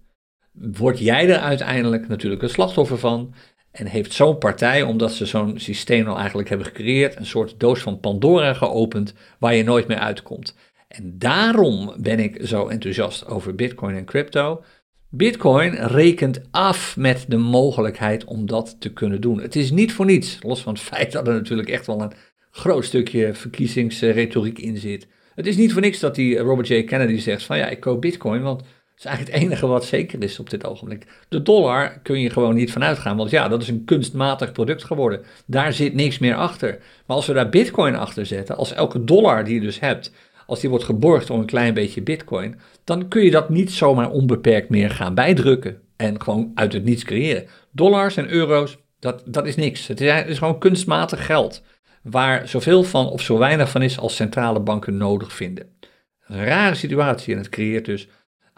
[0.52, 3.34] word jij er uiteindelijk natuurlijk een slachtoffer van.
[3.72, 7.80] En heeft zo'n partij, omdat ze zo'n systeem al eigenlijk hebben gecreëerd, een soort doos
[7.80, 10.56] van Pandora geopend waar je nooit meer uitkomt.
[10.88, 14.64] En daarom ben ik zo enthousiast over Bitcoin en crypto.
[15.10, 19.42] Bitcoin rekent af met de mogelijkheid om dat te kunnen doen.
[19.42, 22.14] Het is niet voor niets, los van het feit dat er natuurlijk echt wel een
[22.52, 25.08] groot stukje verkiezingsretoriek in zit.
[25.36, 26.84] Het is niet voor niks dat die Robert J.
[26.84, 28.64] Kennedy zegt van ja, ik koop Bitcoin, want
[29.00, 31.06] is eigenlijk het enige wat zeker is op dit ogenblik.
[31.30, 34.84] De dollar kun je gewoon niet vanuit gaan, want ja, dat is een kunstmatig product
[34.84, 35.22] geworden.
[35.46, 36.80] Daar zit niks meer achter.
[37.06, 40.12] Maar als we daar bitcoin achter zetten, als elke dollar die je dus hebt,
[40.46, 44.10] als die wordt geborgd door een klein beetje bitcoin, dan kun je dat niet zomaar
[44.10, 47.48] onbeperkt meer gaan bijdrukken en gewoon uit het niets creëren.
[47.72, 49.88] Dollars en euro's, dat, dat is niks.
[49.88, 51.64] Het is, gewoon kunstmatig geld,
[52.04, 55.78] waar zoveel van of zo weinig van is als centrale banken nodig vinden.
[56.20, 58.08] rare situatie en het creëert dus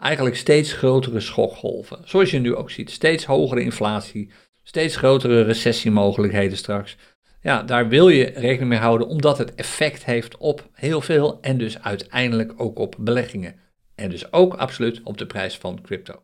[0.02, 1.98] eigenlijk steeds grotere schokgolven.
[2.04, 4.30] Zoals je nu ook ziet, steeds hogere inflatie,
[4.62, 6.96] steeds grotere recessiemogelijkheden straks.
[7.42, 11.58] Ja, daar wil je rekening mee houden omdat het effect heeft op heel veel en
[11.58, 13.54] dus uiteindelijk ook op beleggingen.
[13.94, 16.22] En dus ook absoluut op de prijs van crypto.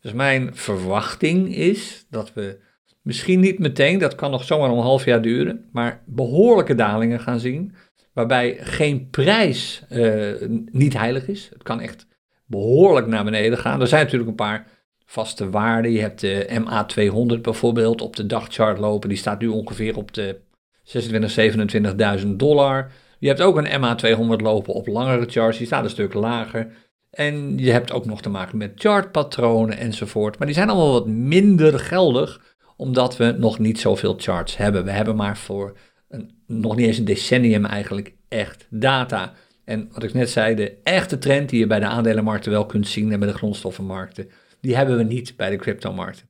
[0.00, 2.60] Dus mijn verwachting is dat we
[3.02, 7.40] misschien niet meteen, dat kan nog zomaar een half jaar duren, maar behoorlijke dalingen gaan
[7.40, 7.74] zien.
[8.12, 10.34] Waarbij geen prijs uh,
[10.70, 11.48] niet heilig is.
[11.52, 12.06] Het kan echt
[12.48, 13.80] behoorlijk naar beneden gaan.
[13.80, 14.66] Er zijn natuurlijk een paar
[15.04, 15.92] vaste waarden.
[15.92, 19.08] Je hebt de MA200 bijvoorbeeld op de dagchart lopen.
[19.08, 20.40] Die staat nu ongeveer op de
[20.82, 22.92] 26, 27.000 dollar.
[23.18, 25.58] Je hebt ook een MA200 lopen op langere charts.
[25.58, 26.72] Die staat een stuk lager.
[27.10, 30.38] En je hebt ook nog te maken met chartpatronen enzovoort.
[30.38, 34.84] Maar die zijn allemaal wat minder geldig, omdat we nog niet zoveel charts hebben.
[34.84, 35.76] We hebben maar voor
[36.08, 39.32] een, nog niet eens een decennium eigenlijk echt data.
[39.68, 42.88] En wat ik net zei, de echte trend die je bij de aandelenmarkten wel kunt
[42.88, 46.28] zien en bij de grondstoffenmarkten, die hebben we niet bij de cryptomarkten.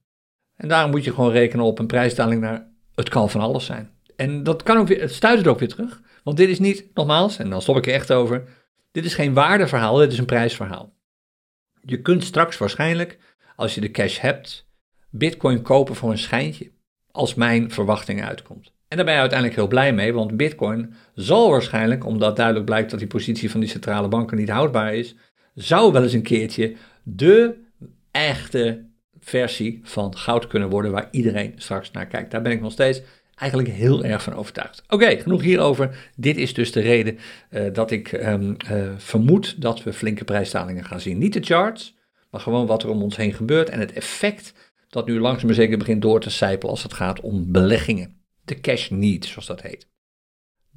[0.56, 3.90] En daarom moet je gewoon rekenen op een prijsdaling naar het kan van alles zijn.
[4.16, 6.00] En dat kan ook weer, het stuit het ook weer terug.
[6.22, 8.44] Want dit is niet, nogmaals, en dan stop ik er echt over,
[8.90, 10.94] dit is geen waardeverhaal, dit is een prijsverhaal.
[11.80, 13.18] Je kunt straks waarschijnlijk,
[13.56, 14.68] als je de cash hebt,
[15.10, 16.70] bitcoin kopen voor een schijntje,
[17.10, 18.72] als mijn verwachting uitkomt.
[18.88, 22.90] En daar ben je uiteindelijk heel blij mee, want Bitcoin zal waarschijnlijk, omdat duidelijk blijkt
[22.90, 25.14] dat die positie van die centrale banken niet houdbaar is,
[25.54, 27.54] zou wel eens een keertje de
[28.10, 28.84] echte
[29.20, 32.30] versie van goud kunnen worden waar iedereen straks naar kijkt.
[32.30, 33.02] Daar ben ik nog steeds
[33.34, 34.82] eigenlijk heel erg van overtuigd.
[34.88, 36.10] Oké, genoeg hierover.
[36.16, 37.18] Dit is dus de reden
[37.50, 41.18] uh, dat ik um, uh, vermoed dat we flinke prijsdalingen gaan zien.
[41.18, 41.96] Niet de charts,
[42.30, 44.54] maar gewoon wat er om ons heen gebeurt en het effect
[44.88, 48.17] dat nu langzaam maar zeker begint door te sijpelen als het gaat om beleggingen
[48.48, 49.86] de cash need, zoals dat heet.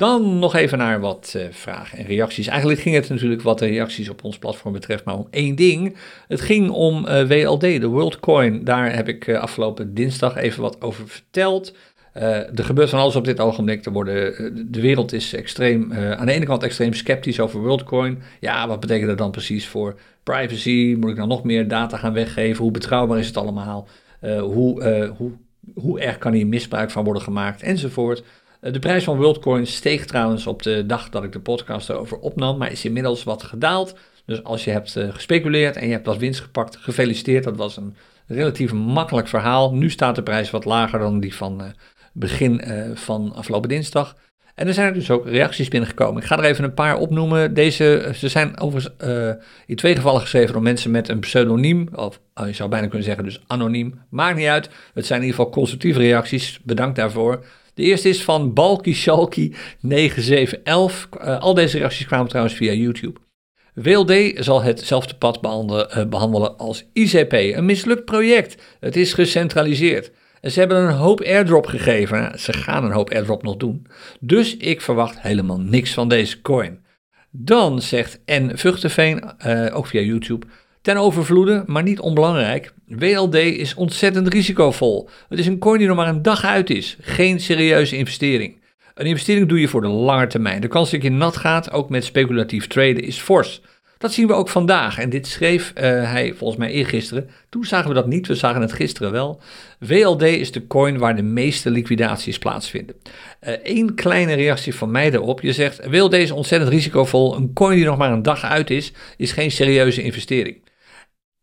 [0.01, 2.47] Dan nog even naar wat uh, vragen en reacties.
[2.47, 5.97] Eigenlijk ging het natuurlijk wat de reacties op ons platform betreft maar om één ding.
[6.27, 8.63] Het ging om uh, WLD, de WorldCoin.
[8.63, 11.75] Daar heb ik uh, afgelopen dinsdag even wat over verteld.
[12.13, 13.85] er gebeurt van alles op dit ogenblik.
[13.85, 18.21] Er worden, de wereld is extreem, aan de ene kant extreem sceptisch over WorldCoin.
[18.39, 20.95] Ja, wat betekent dat dan precies voor privacy?
[20.99, 22.63] Moet ik dan nog meer data gaan weggeven?
[22.63, 23.87] Hoe betrouwbaar is het allemaal?
[24.21, 24.83] hoe,
[25.17, 25.31] hoe
[25.75, 28.23] hoe erg kan hier misbruik van worden gemaakt enzovoort.
[28.61, 32.17] Eh, de prijs van WorldCoin steeg trouwens op de dag dat ik de podcast erover
[32.17, 33.95] opnam, maar is inmiddels wat gedaald.
[34.25, 37.43] Dus als je hebt eh, gespeculeerd en je hebt wat winst gepakt, gefeliciteerd.
[37.43, 37.95] Dat was een
[38.27, 39.73] relatief makkelijk verhaal.
[39.73, 41.67] Nu staat de prijs wat lager dan die van uh,
[42.13, 42.61] begin
[42.95, 44.15] van afgelopen dinsdag.
[44.61, 46.21] En er zijn er dus ook reacties binnengekomen.
[46.21, 47.53] Ik ga er even een paar opnoemen.
[47.53, 49.29] Deze, ze zijn overigens uh,
[49.65, 51.87] in twee gevallen geschreven door mensen met een pseudoniem.
[51.95, 54.01] Of uh, je zou bijna kunnen zeggen dus anoniem.
[54.09, 54.69] Maakt niet uit.
[54.93, 56.59] Het zijn in ieder geval constructieve reacties.
[56.63, 57.45] Bedankt daarvoor.
[57.73, 61.09] De eerste is van Balky Shalky 9711.
[61.17, 63.19] Uh, al deze reacties kwamen trouwens via YouTube.
[63.73, 67.33] WLD zal hetzelfde pad behandelen, behandelen als ICP.
[67.33, 68.61] Een mislukt project.
[68.79, 70.11] Het is gecentraliseerd.
[70.41, 72.39] En ze hebben een hoop airdrop gegeven.
[72.39, 73.87] Ze gaan een hoop airdrop nog doen.
[74.19, 76.79] Dus ik verwacht helemaal niks van deze coin.
[77.31, 78.51] Dan zegt N.
[78.53, 80.45] Vuchtenveen, uh, ook via YouTube,
[80.81, 82.73] ten overvloede, maar niet onbelangrijk.
[82.85, 85.09] WLD is ontzettend risicovol.
[85.29, 86.97] Het is een coin die nog maar een dag uit is.
[87.01, 88.61] Geen serieuze investering.
[88.93, 90.61] Een investering doe je voor de lange termijn.
[90.61, 93.61] De kans dat je nat gaat, ook met speculatief traden, is fors.
[94.01, 94.97] Dat zien we ook vandaag.
[94.97, 97.29] En dit schreef uh, hij volgens mij eergisteren.
[97.49, 99.41] Toen zagen we dat niet, we zagen het gisteren wel.
[99.79, 102.95] WLD is de coin waar de meeste liquidaties plaatsvinden.
[103.63, 105.41] Eén uh, kleine reactie van mij daarop.
[105.41, 107.35] Je zegt, WLD is ontzettend risicovol.
[107.35, 110.61] Een coin die nog maar een dag uit is, is geen serieuze investering.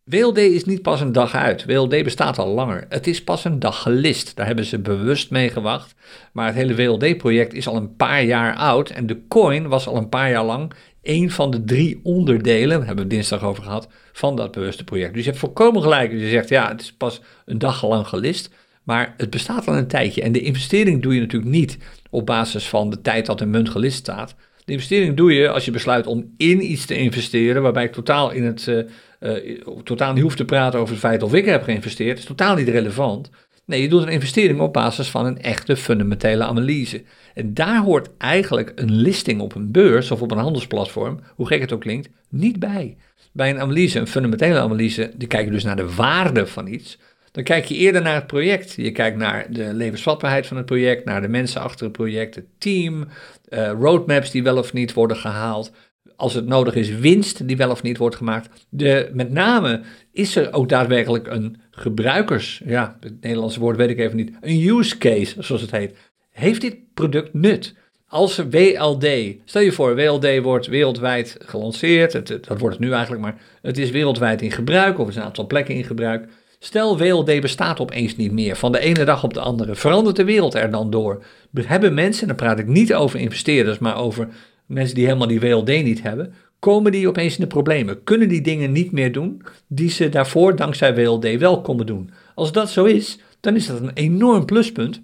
[0.08, 1.64] WLD is niet pas een dag uit.
[1.64, 2.84] WLD bestaat al langer.
[2.88, 4.36] Het is pas een dag gelist.
[4.36, 5.94] Daar hebben ze bewust mee gewacht.
[6.32, 8.90] Maar het hele WLD-project is al een paar jaar oud.
[8.90, 10.72] En de coin was al een paar jaar lang
[11.08, 15.14] een van de drie onderdelen, daar hebben we dinsdag over gehad, van dat bewuste project.
[15.14, 18.50] Dus je hebt volkomen gelijk je zegt, ja, het is pas een dag lang gelist.
[18.82, 20.22] Maar het bestaat al een tijdje.
[20.22, 21.78] En de investering doe je natuurlijk niet
[22.10, 24.34] op basis van de tijd dat een munt gelist staat.
[24.64, 28.30] De investering doe je als je besluit om in iets te investeren, waarbij ik totaal,
[28.30, 28.82] in het, uh,
[29.20, 32.18] uh, totaal niet hoef te praten over het feit of ik heb geïnvesteerd.
[32.18, 33.30] Is totaal niet relevant.
[33.68, 37.02] Nee, je doet een investering op basis van een echte fundamentele analyse.
[37.34, 41.60] En daar hoort eigenlijk een listing op een beurs of op een handelsplatform, hoe gek
[41.60, 42.96] het ook klinkt, niet bij.
[43.32, 46.98] Bij een analyse, een fundamentele analyse, die kijk je dus naar de waarde van iets.
[47.32, 48.72] Dan kijk je eerder naar het project.
[48.76, 52.46] Je kijkt naar de levensvatbaarheid van het project, naar de mensen achter het project, het
[52.58, 53.08] team,
[53.48, 55.72] uh, roadmaps die wel of niet worden gehaald.
[56.18, 58.66] Als het nodig is, winst die wel of niet wordt gemaakt.
[58.68, 59.80] De, met name
[60.12, 64.68] is er ook daadwerkelijk een gebruikers, ja, het Nederlandse woord weet ik even niet, een
[64.68, 65.96] use case, zoals het heet.
[66.30, 67.74] Heeft dit product nut?
[68.08, 69.06] Als WLD,
[69.44, 73.78] stel je voor, WLD wordt wereldwijd gelanceerd, het, dat wordt het nu eigenlijk, maar het
[73.78, 76.28] is wereldwijd in gebruik, of is een aantal plekken in gebruik.
[76.58, 78.56] Stel, WLD bestaat opeens niet meer.
[78.56, 79.74] Van de ene dag op de andere.
[79.74, 81.24] Verandert de wereld er dan door?
[81.54, 84.28] Hebben mensen, dan praat ik niet over investeerders, maar over
[84.68, 86.34] mensen die helemaal die WLD niet hebben.
[86.58, 88.04] Komen die opeens in de problemen?
[88.04, 92.10] Kunnen die dingen niet meer doen die ze daarvoor dankzij WLD wel konden doen?
[92.34, 95.02] Als dat zo is, dan is dat een enorm pluspunt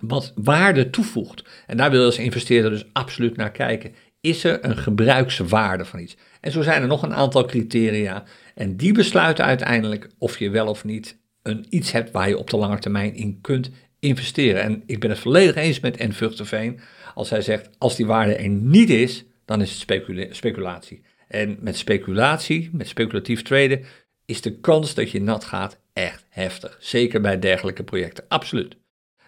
[0.00, 1.44] wat waarde toevoegt.
[1.66, 3.94] En daar wil je als investeerder dus absoluut naar kijken.
[4.20, 6.16] Is er een gebruikswaarde van iets?
[6.40, 8.24] En zo zijn er nog een aantal criteria.
[8.54, 12.50] En die besluiten uiteindelijk of je wel of niet een iets hebt waar je op
[12.50, 14.62] de lange termijn in kunt investeren.
[14.62, 16.12] En ik ben het volledig eens met N.
[16.44, 16.80] Veen
[17.20, 21.02] als hij zegt: als die waarde er niet is, dan is het speculatie.
[21.28, 23.84] En met speculatie, met speculatief traden,
[24.26, 26.76] is de kans dat je nat gaat echt heftig.
[26.80, 28.76] Zeker bij dergelijke projecten, absoluut.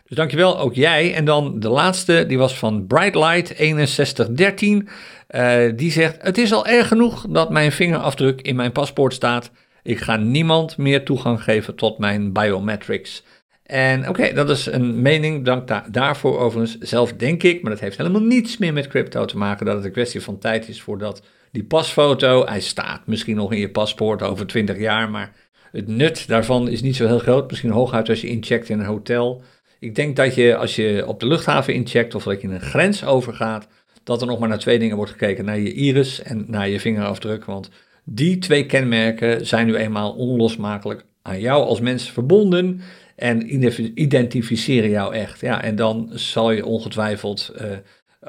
[0.06, 1.14] Dus dankjewel, ook jij.
[1.14, 4.88] En dan de laatste, die was van Brightlight 6113.
[5.30, 9.50] Uh, die zegt: Het is al erg genoeg dat mijn vingerafdruk in mijn paspoort staat.
[9.82, 13.22] Ik ga niemand meer toegang geven tot mijn biometrics.
[13.72, 16.78] En oké, dat is een mening, dank daarvoor overigens.
[16.78, 19.84] Zelf denk ik, maar dat heeft helemaal niets meer met crypto te maken, dat het
[19.84, 24.22] een kwestie van tijd is voordat die pasfoto, hij staat misschien nog in je paspoort
[24.22, 25.32] over 20 jaar, maar
[25.70, 27.50] het nut daarvan is niet zo heel groot.
[27.50, 29.42] Misschien hooguit als je incheckt in een hotel.
[29.78, 33.04] Ik denk dat je als je op de luchthaven incheckt of dat je een grens
[33.04, 33.68] overgaat,
[34.04, 36.80] dat er nog maar naar twee dingen wordt gekeken: naar je iris en naar je
[36.80, 37.44] vingerafdruk.
[37.44, 37.70] Want
[38.04, 42.80] die twee kenmerken zijn nu eenmaal onlosmakelijk aan jou als mens verbonden
[43.22, 43.54] en
[43.94, 45.40] identificeren jou echt.
[45.40, 47.70] Ja, en dan zal je ongetwijfeld uh,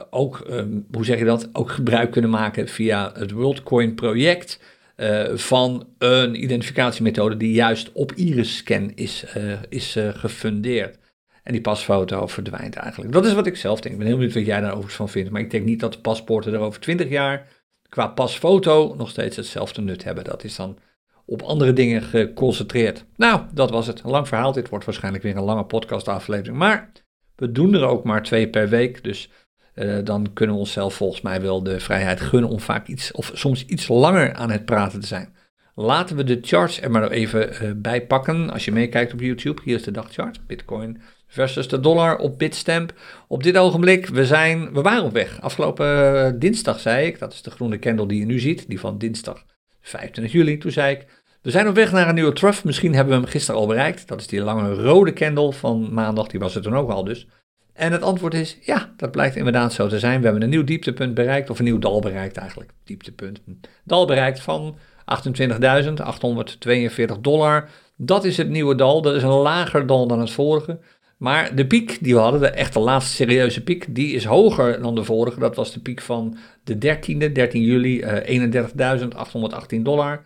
[0.10, 4.60] ook, ehm, hoe zeg je dat, ook gebruik kunnen maken via het WorldCoin project
[4.98, 10.98] uh, van een identificatiemethode die juist op iris-scan is, uh, is gefundeerd.
[11.44, 13.12] En die pasfoto verdwijnt eigenlijk.
[13.12, 13.94] Dat is wat ik zelf denk.
[13.94, 15.30] Ik ben heel benieuwd wat jij daar overigens van vindt.
[15.30, 17.48] Maar ik denk niet dat de paspoorten er over 20 jaar
[17.90, 20.24] qua pasfoto nog steeds hetzelfde nut hebben.
[20.24, 20.78] Dat is dan
[21.26, 23.06] op andere dingen geconcentreerd.
[23.16, 24.02] Nou, dat was het.
[24.04, 24.52] Een lang verhaal.
[24.52, 26.58] Dit wordt waarschijnlijk weer een lange podcastaflevering.
[26.58, 26.92] Maar
[27.36, 29.04] we doen er ook maar twee per week.
[29.04, 29.30] Dus
[29.76, 33.32] uh, dan kunnen we onszelf volgens mij wel de vrijheid gunnen om vaak iets of
[33.34, 35.36] soms iets langer aan het praten te zijn.
[35.76, 38.50] Laten we de charts er maar even uh, bij pakken.
[38.50, 40.48] Als je meekijkt op YouTube, hier is de dagchart.
[40.48, 42.94] Bitcoin versus de dollar op Bitstamp.
[43.28, 45.42] Op dit ogenblik, we, zijn, we waren op weg.
[45.42, 48.80] Afgelopen uh, dinsdag zei ik, dat is de groene candle die je nu ziet, die
[48.80, 49.46] van dinsdag
[49.84, 50.58] 25 juli.
[50.58, 51.06] Toen zei ik,
[51.42, 52.64] we zijn op weg naar een nieuwe trough.
[52.64, 54.08] Misschien hebben we hem gisteren al bereikt.
[54.08, 57.28] Dat is die lange rode candle van maandag, die was het toen ook al dus.
[57.74, 60.18] En het antwoord is ja, dat blijkt inderdaad zo te zijn.
[60.18, 62.72] We hebben een nieuw dieptepunt bereikt, of een nieuw dal bereikt eigenlijk.
[62.84, 63.40] Dieptepunt.
[63.84, 64.78] Dal bereikt van
[67.16, 67.70] 28.842 dollar.
[67.96, 69.02] Dat is het nieuwe dal.
[69.02, 70.80] Dat is een lager dal dan het vorige.
[71.18, 74.96] Maar de piek die we hadden, de echte laatste serieuze piek, die is hoger dan
[74.96, 75.40] de vorige.
[75.40, 78.42] Dat was de piek van de 13e, 13 juli, uh,
[79.76, 80.26] 31.818 dollar.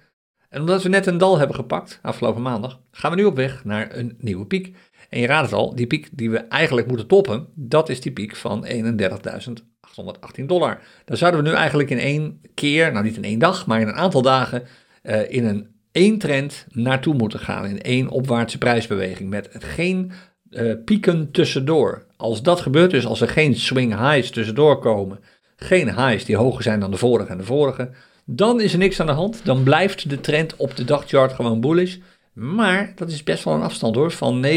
[0.49, 3.65] En omdat we net een dal hebben gepakt, afgelopen maandag, gaan we nu op weg
[3.65, 4.75] naar een nieuwe piek.
[5.09, 8.11] En je raadt het al, die piek die we eigenlijk moeten toppen, dat is die
[8.11, 10.81] piek van 31.818 dollar.
[11.05, 13.87] Daar zouden we nu eigenlijk in één keer, nou niet in één dag, maar in
[13.87, 14.63] een aantal dagen,
[15.03, 17.65] uh, in een één trend naartoe moeten gaan.
[17.65, 20.11] In één opwaartse prijsbeweging met geen
[20.49, 22.05] uh, pieken tussendoor.
[22.17, 25.19] Als dat gebeurt, dus als er geen swing highs tussendoor komen,
[25.57, 27.89] geen highs die hoger zijn dan de vorige en de vorige,
[28.25, 29.41] dan is er niks aan de hand.
[29.43, 31.97] Dan blijft de trend op de dagchart gewoon bullish.
[32.33, 34.51] Maar dat is best wel een afstand hoor, van 29.000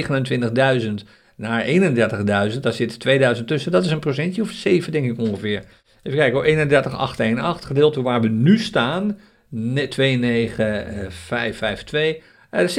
[1.37, 2.61] naar 31.000.
[2.61, 3.73] Daar zit 2000 tussen.
[3.73, 5.65] Dat is een procentje of 7 denk ik ongeveer.
[6.03, 9.19] Even kijken hoor, 31,818 gedeeld door waar we nu staan
[9.51, 12.17] 29552.
[12.51, 12.71] Uh, 7%,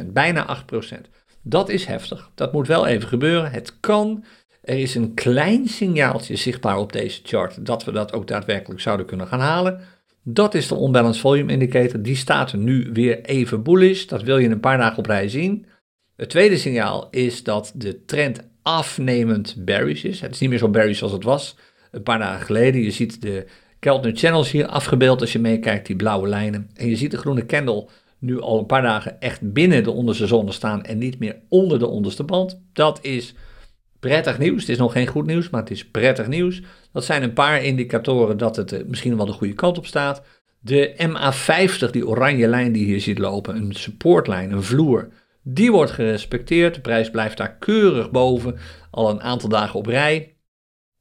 [0.00, 0.48] 7,5%, bijna 8%.
[1.42, 2.30] Dat is heftig.
[2.34, 3.50] Dat moet wel even gebeuren.
[3.50, 4.24] Het kan.
[4.68, 9.06] Er is een klein signaaltje zichtbaar op deze chart dat we dat ook daadwerkelijk zouden
[9.06, 9.80] kunnen gaan halen.
[10.22, 12.02] Dat is de unbalanced volume indicator.
[12.02, 14.04] Die staat nu weer even bullish.
[14.04, 15.66] Dat wil je een paar dagen op rij zien.
[16.16, 20.20] Het tweede signaal is dat de trend afnemend bearish is.
[20.20, 21.56] Het is niet meer zo bearish als het was
[21.90, 22.82] een paar dagen geleden.
[22.82, 23.46] Je ziet de
[23.78, 26.70] Keltner Channels hier afgebeeld als je meekijkt, die blauwe lijnen.
[26.74, 27.88] En je ziet de groene candle
[28.18, 31.78] nu al een paar dagen echt binnen de onderste zone staan en niet meer onder
[31.78, 32.60] de onderste band.
[32.72, 33.34] Dat is
[34.00, 34.60] prettig nieuws.
[34.60, 36.62] Het is nog geen goed nieuws, maar het is prettig nieuws.
[36.92, 40.22] Dat zijn een paar indicatoren dat het eh, misschien wel de goede kant op staat.
[40.60, 45.08] De MA50, die oranje lijn die hier ziet lopen, een supportlijn, een vloer,
[45.42, 46.74] die wordt gerespecteerd.
[46.74, 48.58] De prijs blijft daar keurig boven,
[48.90, 50.36] al een aantal dagen op rij.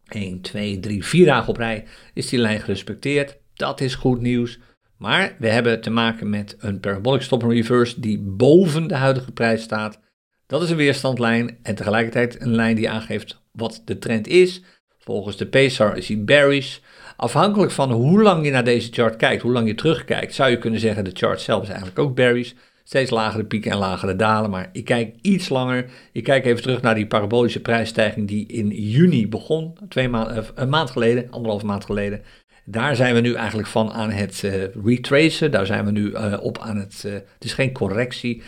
[0.07, 3.37] 1, 2, 3, 4 dagen op rij is die lijn gerespecteerd.
[3.53, 4.59] Dat is goed nieuws.
[4.97, 9.61] Maar we hebben te maken met een parabolic stop reverse die boven de huidige prijs
[9.61, 9.99] staat.
[10.47, 14.61] Dat is een weerstandlijn en tegelijkertijd een lijn die aangeeft wat de trend is.
[14.99, 16.77] Volgens de PSAR is hij bearish.
[17.15, 20.57] Afhankelijk van hoe lang je naar deze chart kijkt, hoe lang je terugkijkt, zou je
[20.57, 22.51] kunnen zeggen de chart zelf is eigenlijk ook bearish.
[22.83, 25.85] Steeds lagere pieken en lagere dalen, maar ik kijk iets langer.
[26.11, 30.43] Ik kijk even terug naar die parabolische prijsstijging die in juni begon, twee maanden, eh,
[30.55, 32.21] een maand geleden, anderhalve maand geleden.
[32.69, 34.53] Daar zijn we nu eigenlijk van aan het uh,
[34.85, 35.51] retracen.
[35.51, 37.03] Daar zijn we nu uh, op aan het.
[37.05, 38.41] Uh, het is geen correctie,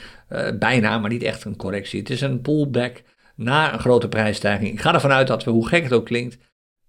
[0.60, 2.00] bijna, maar niet echt een correctie.
[2.00, 3.02] Het is een pullback
[3.36, 4.72] na een grote prijsstijging.
[4.72, 6.38] Ik ga ervan uit dat we, hoe gek het ook klinkt,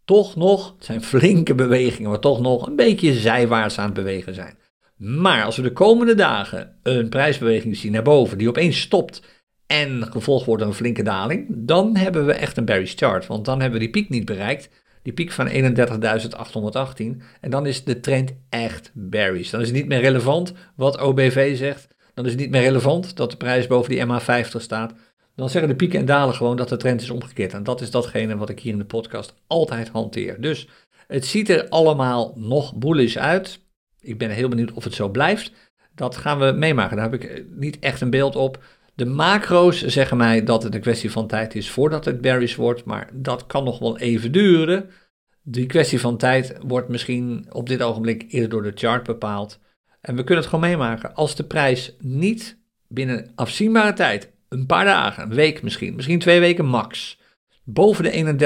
[0.04, 4.34] toch nog, het zijn flinke bewegingen, maar toch nog een beetje zijwaarts aan het bewegen
[4.34, 4.58] zijn.
[4.96, 9.22] Maar als we de komende dagen een prijsbeweging zien naar boven, die opeens stopt
[9.66, 13.26] en gevolgd wordt door een flinke daling, dan hebben we echt een bearish chart.
[13.26, 14.68] Want dan hebben we die piek niet bereikt
[15.02, 17.22] die piek van 31.818.
[17.40, 19.50] En dan is de trend echt bearish.
[19.50, 21.88] Dan is het niet meer relevant wat OBV zegt.
[22.14, 24.94] Dan is het niet meer relevant dat de prijs boven die MA50 staat.
[25.34, 27.52] Dan zeggen de pieken en dalen gewoon dat de trend is omgekeerd.
[27.52, 30.40] En dat is datgene wat ik hier in de podcast altijd hanteer.
[30.40, 30.68] Dus
[31.06, 33.60] het ziet er allemaal nog bullish uit.
[34.00, 35.52] Ik ben heel benieuwd of het zo blijft.
[35.94, 36.96] Dat gaan we meemaken.
[36.96, 38.62] Daar heb ik niet echt een beeld op.
[38.94, 42.84] De macro's zeggen mij dat het een kwestie van tijd is voordat het bearish wordt,
[42.84, 44.90] maar dat kan nog wel even duren.
[45.42, 49.58] Die kwestie van tijd wordt misschien op dit ogenblik eerder door de chart bepaald.
[50.00, 51.14] En we kunnen het gewoon meemaken.
[51.14, 56.40] Als de prijs niet binnen afzienbare tijd, een paar dagen, een week misschien, misschien twee
[56.40, 57.18] weken max,
[57.64, 58.36] boven de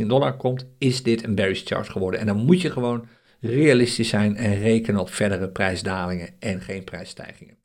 [0.00, 2.20] 31.818 dollar komt, is dit een bearish chart geworden.
[2.20, 3.06] En dan moet je gewoon
[3.40, 7.59] realistisch zijn en rekenen op verdere prijsdalingen en geen prijsstijgingen.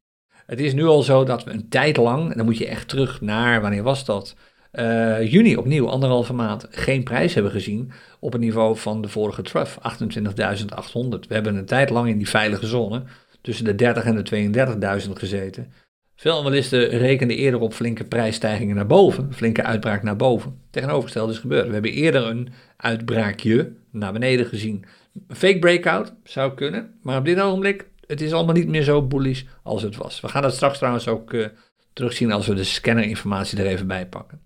[0.45, 2.87] Het is nu al zo dat we een tijd lang, en dan moet je echt
[2.87, 4.35] terug naar, wanneer was dat?
[4.73, 9.41] Uh, juni opnieuw, anderhalve maand, geen prijs hebben gezien op het niveau van de vorige
[9.41, 11.27] trough, 28.800.
[11.27, 13.03] We hebben een tijd lang in die veilige zone
[13.41, 15.71] tussen de 30 en de 32.000 gezeten.
[16.15, 20.59] Veel analisten rekenden eerder op flinke prijsstijgingen naar boven, flinke uitbraak naar boven.
[20.71, 21.67] Tegenovergesteld is gebeurd.
[21.67, 24.85] We hebben eerder een uitbraakje naar beneden gezien.
[25.27, 29.01] Een fake breakout zou kunnen, maar op dit ogenblik het is allemaal niet meer zo
[29.01, 30.21] bullish als het was.
[30.21, 31.47] We gaan dat straks trouwens ook uh,
[31.93, 34.41] terugzien als we de scannerinformatie er even bij pakken.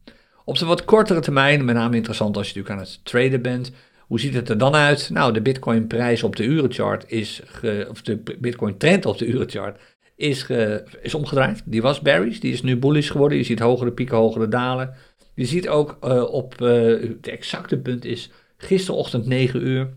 [0.45, 3.71] Op de wat kortere termijn, met name interessant als je natuurlijk aan het traden bent,
[3.99, 5.09] hoe ziet het er dan uit?
[5.09, 7.41] Nou, de Bitcoin prijs op de urenchart is,
[7.89, 9.79] of de Bitcoin trend op de urenchart
[10.15, 10.49] is,
[11.01, 11.61] is omgedraaid.
[11.65, 13.37] Die was bearish, die is nu bullish geworden.
[13.37, 14.95] Je ziet hogere pieken, hogere dalen.
[15.35, 19.93] Je ziet ook uh, op, uh, het exacte punt is gisterochtend 9 uur,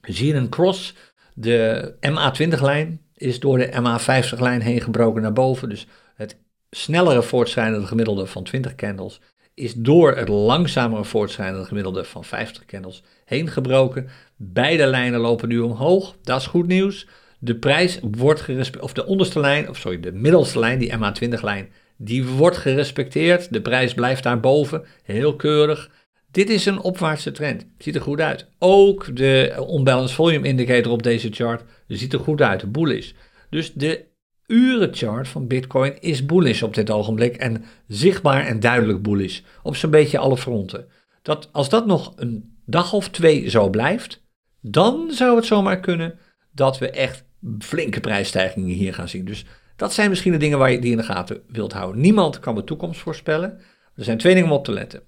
[0.00, 0.94] zie je een cross
[1.38, 5.68] de MA20-lijn is door de MA50-lijn heen gebroken naar boven.
[5.68, 6.36] Dus het
[6.70, 9.20] snellere voortschrijdende gemiddelde van 20 candles
[9.54, 14.08] is door het langzamere voortschrijdende gemiddelde van 50 candles heen gebroken.
[14.36, 16.16] Beide lijnen lopen nu omhoog.
[16.22, 17.08] Dat is goed nieuws.
[17.38, 22.26] De prijs wordt of de onderste lijn, of sorry, de middelste lijn, die MA20-lijn, die
[22.26, 23.52] wordt gerespecteerd.
[23.52, 25.90] De prijs blijft daarboven, heel keurig.
[26.36, 27.66] Dit is een opwaartse trend.
[27.78, 28.48] Ziet er goed uit.
[28.58, 32.72] Ook de unbalanced volume indicator op deze chart ziet er goed uit.
[32.72, 33.12] Bullish.
[33.50, 34.04] Dus de
[34.46, 37.36] urenchart van Bitcoin is bullish op dit ogenblik.
[37.36, 39.40] En zichtbaar en duidelijk bullish.
[39.62, 40.86] Op zo'n beetje alle fronten.
[41.22, 44.22] Dat, als dat nog een dag of twee zo blijft,
[44.60, 46.18] dan zou het zomaar kunnen
[46.52, 47.24] dat we echt
[47.58, 49.24] flinke prijsstijgingen hier gaan zien.
[49.24, 49.44] Dus
[49.76, 52.00] dat zijn misschien de dingen waar je die in de gaten wilt houden.
[52.00, 53.60] Niemand kan de toekomst voorspellen.
[53.94, 55.02] Er zijn twee dingen om op te letten.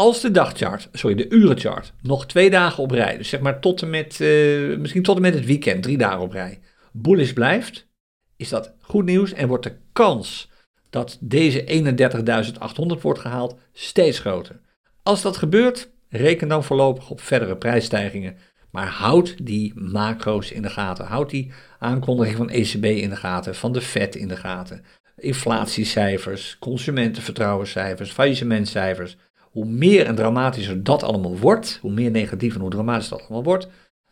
[0.00, 3.82] Als de dagchart, sorry, de urenchart, nog twee dagen op rij, dus zeg maar tot
[3.82, 6.60] en met, uh, misschien tot en met het weekend, drie dagen op rij,
[6.92, 7.86] bullish blijft,
[8.36, 10.50] is dat goed nieuws en wordt de kans
[10.90, 11.64] dat deze
[12.96, 14.60] 31.800 wordt gehaald steeds groter.
[15.02, 18.36] Als dat gebeurt, reken dan voorlopig op verdere prijsstijgingen
[18.70, 21.06] Maar houd die macro's in de gaten.
[21.06, 24.84] Houd die aankondiging van ECB in de gaten, van de Fed in de gaten.
[25.16, 29.16] Inflatiecijfers, consumentenvertrouwenscijfers, faillissementcijfers.
[29.50, 33.44] Hoe meer en dramatischer dat allemaal wordt, hoe meer negatief en hoe dramatischer dat allemaal
[33.44, 33.68] wordt,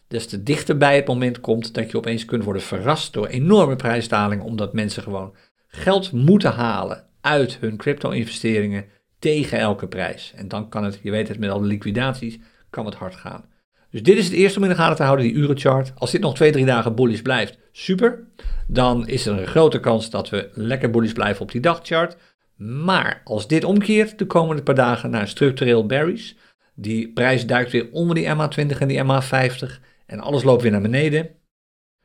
[0.09, 4.45] des te dichterbij het moment komt dat je opeens kunt worden verrast door enorme prijsdalingen,
[4.45, 5.35] omdat mensen gewoon
[5.67, 8.85] geld moeten halen uit hun crypto-investeringen
[9.19, 10.33] tegen elke prijs.
[10.37, 12.39] En dan kan het, je weet het, met alle liquidaties,
[12.71, 13.45] kan het hard gaan.
[13.91, 15.93] Dus dit is het eerste om in de gaten te houden, die urenchart.
[15.95, 18.27] Als dit nog twee, drie dagen bullish blijft, super.
[18.67, 22.17] Dan is er een grote kans dat we lekker bullish blijven op die dagchart.
[22.59, 26.33] Maar als dit omkeert de komende paar dagen naar structureel bearish,
[26.75, 30.81] die prijs duikt weer onder die MA20 en die MA50 en alles loopt weer naar
[30.81, 31.31] beneden,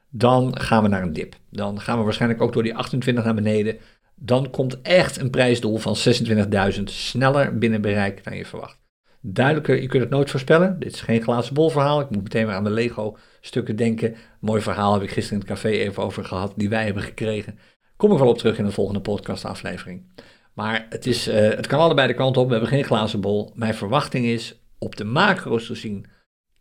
[0.10, 1.36] dan gaan we naar een dip.
[1.50, 3.78] Dan gaan we waarschijnlijk ook door die 28 naar beneden.
[4.16, 5.96] Dan komt echt een prijsdoel van
[6.78, 8.82] 26.000 sneller binnen bereik dan je verwacht.
[9.22, 10.80] Duidelijker, je kunt het nooit voorspellen.
[10.80, 12.00] Dit is geen glazen bol verhaal.
[12.00, 14.16] Ik moet meteen weer aan de Lego stukken denken.
[14.40, 17.60] Mooi verhaal heb ik gisteren in het café even over gehad, die wij hebben gekregen.
[17.96, 20.06] Kom ik wel op terug in de volgende podcastaflevering.
[20.54, 22.46] Maar het, is, uh, het kan allebei de kant op.
[22.46, 23.52] We hebben geen glazen bol.
[23.56, 26.06] Mijn verwachting is op de macro's te zien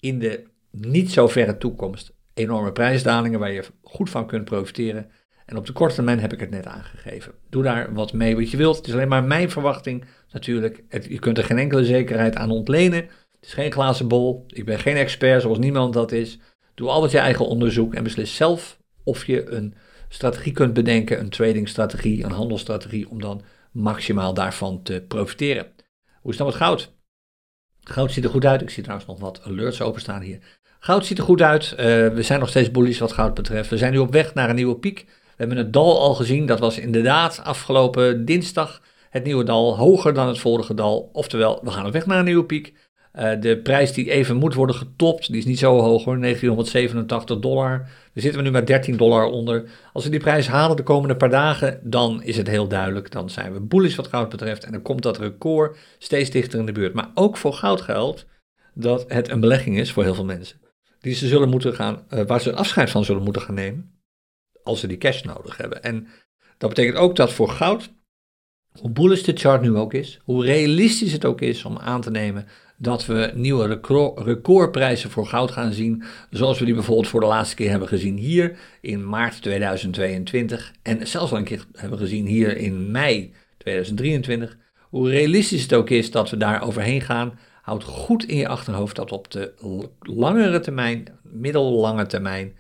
[0.01, 5.11] in de niet zo verre toekomst enorme prijsdalingen waar je goed van kunt profiteren.
[5.47, 7.33] En op de korte termijn heb ik het net aangegeven.
[7.51, 8.77] Doe daar wat mee wat je wilt.
[8.77, 10.85] Het is alleen maar mijn verwachting natuurlijk.
[11.09, 12.99] je kunt er geen enkele zekerheid aan ontlenen.
[12.99, 14.45] Het is geen glazen bol.
[14.49, 16.39] Ik ben geen expert zoals niemand dat is.
[16.75, 19.75] Doe altijd je eigen onderzoek en beslis zelf of je een
[20.09, 25.73] strategie kunt bedenken, een tradingstrategie, een handelsstrategie, om dan maximaal daarvan te profiteren.
[26.21, 26.93] Hoe is het dan met goud?
[27.81, 28.63] Goud ziet er goed uit.
[28.63, 30.39] Ik zie trouwens nog wat alerts openstaan hier.
[30.79, 31.71] Goud ziet er goed uit.
[31.71, 31.77] Uh,
[32.09, 33.71] we zijn nog steeds bullish wat goud betreft.
[33.71, 35.05] We zijn nu op weg naar een nieuwe piek.
[35.07, 36.47] We hebben het dal al gezien.
[36.47, 39.77] Dat was inderdaad afgelopen dinsdag het nieuwe dal.
[39.77, 41.11] Hoger dan het vorige dal.
[41.13, 42.75] Oftewel, we gaan op weg naar een nieuwe piek.
[43.19, 47.39] Uh, de prijs die even moet worden getopt, die is niet zo hoog hoor, 1987
[47.39, 47.79] dollar.
[47.79, 49.71] Daar zitten we nu met 13 dollar onder.
[49.93, 53.11] Als we die prijs halen de komende paar dagen, dan is het heel duidelijk.
[53.11, 56.67] Dan zijn we bullish wat goud betreft en dan komt dat record steeds dichter in
[56.67, 56.95] de buurt.
[56.95, 58.27] Maar ook voor goud geldt
[58.75, 60.61] dat het een belegging is voor heel veel mensen
[61.03, 64.01] die ze zullen moeten gaan, uh, waar ze afscheid van zullen moeten gaan nemen,
[64.63, 65.83] als ze die cash nodig hebben.
[65.83, 66.09] En
[66.59, 67.93] dat betekent ook dat voor goud,
[68.81, 72.11] hoe bullish de chart nu ook is, hoe realistisch het ook is om aan te
[72.11, 72.47] nemen
[72.83, 73.81] dat we nieuwe
[74.15, 78.17] recordprijzen voor goud gaan zien, zoals we die bijvoorbeeld voor de laatste keer hebben gezien
[78.17, 84.57] hier in maart 2022 en zelfs al een keer hebben gezien hier in mei 2023.
[84.81, 88.97] Hoe realistisch het ook is dat we daar overheen gaan, Houd goed in je achterhoofd
[88.97, 89.53] dat op de
[90.01, 92.57] langere termijn, middellange termijn,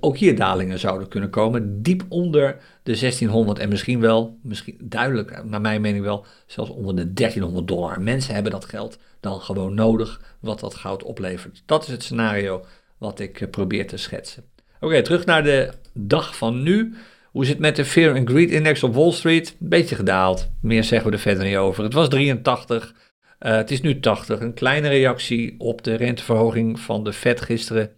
[0.00, 1.82] ook hier dalingen zouden kunnen komen.
[1.82, 6.96] Diep onder de 1600 en misschien wel, misschien duidelijk, naar mijn mening wel, zelfs onder
[6.96, 8.00] de 1300 dollar.
[8.00, 11.62] Mensen hebben dat geld dan gewoon nodig, wat dat goud oplevert.
[11.66, 12.64] Dat is het scenario
[12.98, 14.44] wat ik eh, probeer te schetsen.
[14.80, 16.94] Oké, terug naar de dag van nu.
[17.30, 19.56] Hoe zit het met de Fear and Greed Index op Wall Street?
[19.58, 20.50] Beetje gedaald.
[20.60, 21.84] Meer zeggen we er verder niet over.
[21.84, 22.94] Het was 83.
[23.40, 24.40] Uh, het is nu 80.
[24.40, 27.90] Een kleine reactie op de renteverhoging van de Fed gisteren.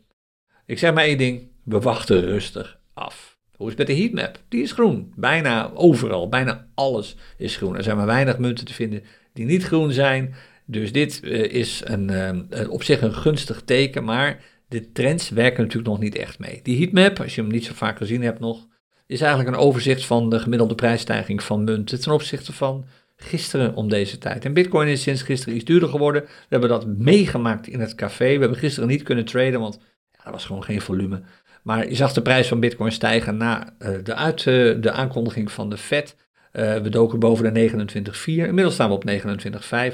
[0.67, 1.50] Ik zeg maar één ding.
[1.71, 3.39] We wachten rustig af.
[3.57, 4.43] Hoe is het met de heatmap?
[4.49, 5.13] Die is groen.
[5.17, 6.29] Bijna overal.
[6.29, 7.77] Bijna alles is groen.
[7.77, 9.03] Er zijn maar weinig munten te vinden
[9.33, 10.35] die niet groen zijn.
[10.65, 14.05] Dus dit uh, is een, uh, op zich een gunstig teken.
[14.05, 16.61] Maar de trends werken natuurlijk nog niet echt mee.
[16.63, 18.67] Die heatmap, als je hem niet zo vaak gezien hebt nog,
[19.07, 22.85] is eigenlijk een overzicht van de gemiddelde prijsstijging van munten ten opzichte van
[23.17, 24.45] gisteren om deze tijd.
[24.45, 26.23] En Bitcoin is sinds gisteren iets duurder geworden.
[26.23, 28.35] We hebben dat meegemaakt in het café.
[28.35, 29.79] We hebben gisteren niet kunnen traden, want
[30.13, 31.23] ja, er was gewoon geen volume.
[31.63, 35.53] Maar je zag de prijs van Bitcoin stijgen na uh, de, uit, uh, de aankondiging
[35.53, 36.17] van de Fed.
[36.53, 38.25] Uh, we doken boven de 29,4.
[38.25, 39.11] Inmiddels staan we op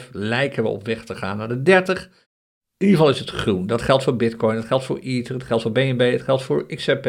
[0.01, 0.11] 29,5.
[0.11, 2.05] Lijken we op weg te gaan naar de 30.
[2.79, 3.67] In ieder geval is het groen.
[3.67, 6.67] Dat geldt voor Bitcoin, dat geldt voor Ether, het geldt voor BNB, het geldt voor
[6.67, 7.05] XRP,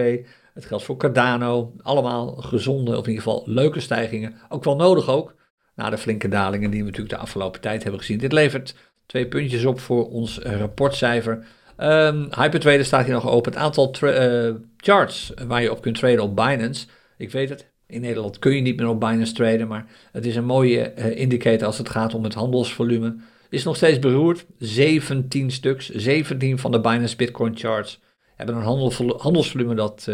[0.54, 1.74] het geldt voor Cardano.
[1.82, 4.36] Allemaal gezonde, of in ieder geval leuke stijgingen.
[4.50, 5.36] Ook wel nodig ook
[5.76, 8.18] na de flinke dalingen die we natuurlijk de afgelopen tijd hebben gezien.
[8.18, 11.46] Dit levert twee puntjes op voor ons rapportcijfer.
[11.82, 13.52] Um, Hypertrader staat hier nog open.
[13.52, 16.88] Het aantal uh, charts waar je op kunt traden op Binance.
[17.18, 20.36] Ik weet het, in Nederland kun je niet meer op Binance traden, maar het is
[20.36, 23.16] een mooie uh, indicator als het gaat om het handelsvolume.
[23.50, 24.46] Is nog steeds beroerd.
[24.58, 28.00] 17 stuks, 17 van de Binance Bitcoin charts
[28.36, 30.10] hebben een handel, handelsvolume dat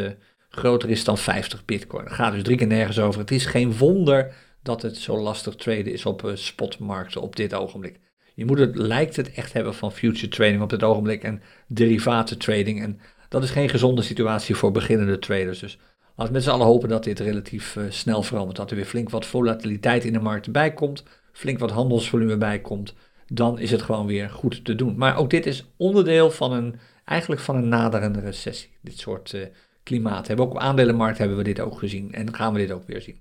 [0.50, 2.04] groter is dan 50 Bitcoin.
[2.04, 3.20] Het gaat dus drie keer nergens over.
[3.20, 4.34] Het is geen wonder
[4.64, 8.00] dat het zo lastig traden is op spotmarkten op dit ogenblik.
[8.34, 12.38] Je moet het, lijkt het echt hebben van future trading op dit ogenblik en derivaten
[12.38, 12.82] trading.
[12.82, 15.60] En dat is geen gezonde situatie voor beginnende traders.
[15.60, 15.78] Dus
[16.16, 18.58] laten we met z'n allen hopen dat dit relatief uh, snel verandert.
[18.58, 22.62] Dat er weer flink wat volatiliteit in de markt bij komt, flink wat handelsvolume bij
[22.62, 22.94] komt.
[23.28, 24.98] dan is het gewoon weer goed te doen.
[24.98, 26.76] Maar ook dit is onderdeel van een,
[27.06, 28.70] eigenlijk van een naderende recessie.
[28.82, 29.46] Dit soort uh,
[29.84, 30.28] klimaat.
[30.28, 33.02] Hebben ook op aandelenmarkt hebben we dit ook gezien en gaan we dit ook weer
[33.02, 33.18] zien.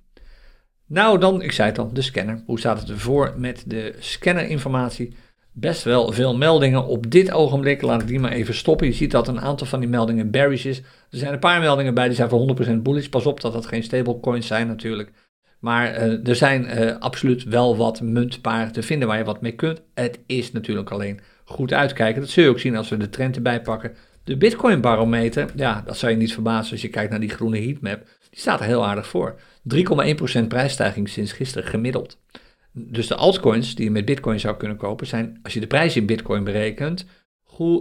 [0.93, 2.43] Nou dan, ik zei het al, de scanner.
[2.47, 5.15] Hoe staat het ervoor met de scannerinformatie?
[5.53, 7.83] Best wel veel meldingen op dit ogenblik.
[7.83, 8.87] Laat ik die maar even stoppen.
[8.87, 10.79] Je ziet dat een aantal van die meldingen bearish is.
[10.79, 13.07] Er zijn een paar meldingen bij die zijn voor 100% bullish.
[13.07, 15.13] Pas op dat dat geen stablecoins zijn natuurlijk.
[15.59, 19.55] Maar uh, er zijn uh, absoluut wel wat muntparen te vinden waar je wat mee
[19.55, 19.83] kunt.
[19.95, 22.21] Het is natuurlijk alleen goed uitkijken.
[22.21, 23.93] Dat zul je ook zien als we de trend erbij pakken.
[24.25, 27.59] De Bitcoin barometer, ja, dat zou je niet verbazen als je kijkt naar die groene
[27.59, 28.03] heatmap.
[28.33, 29.35] Die staat er heel aardig voor.
[30.41, 32.19] 3,1% prijsstijging sinds gisteren gemiddeld.
[32.73, 35.97] Dus de altcoins die je met Bitcoin zou kunnen kopen zijn, als je de prijs
[35.97, 37.07] in Bitcoin berekent,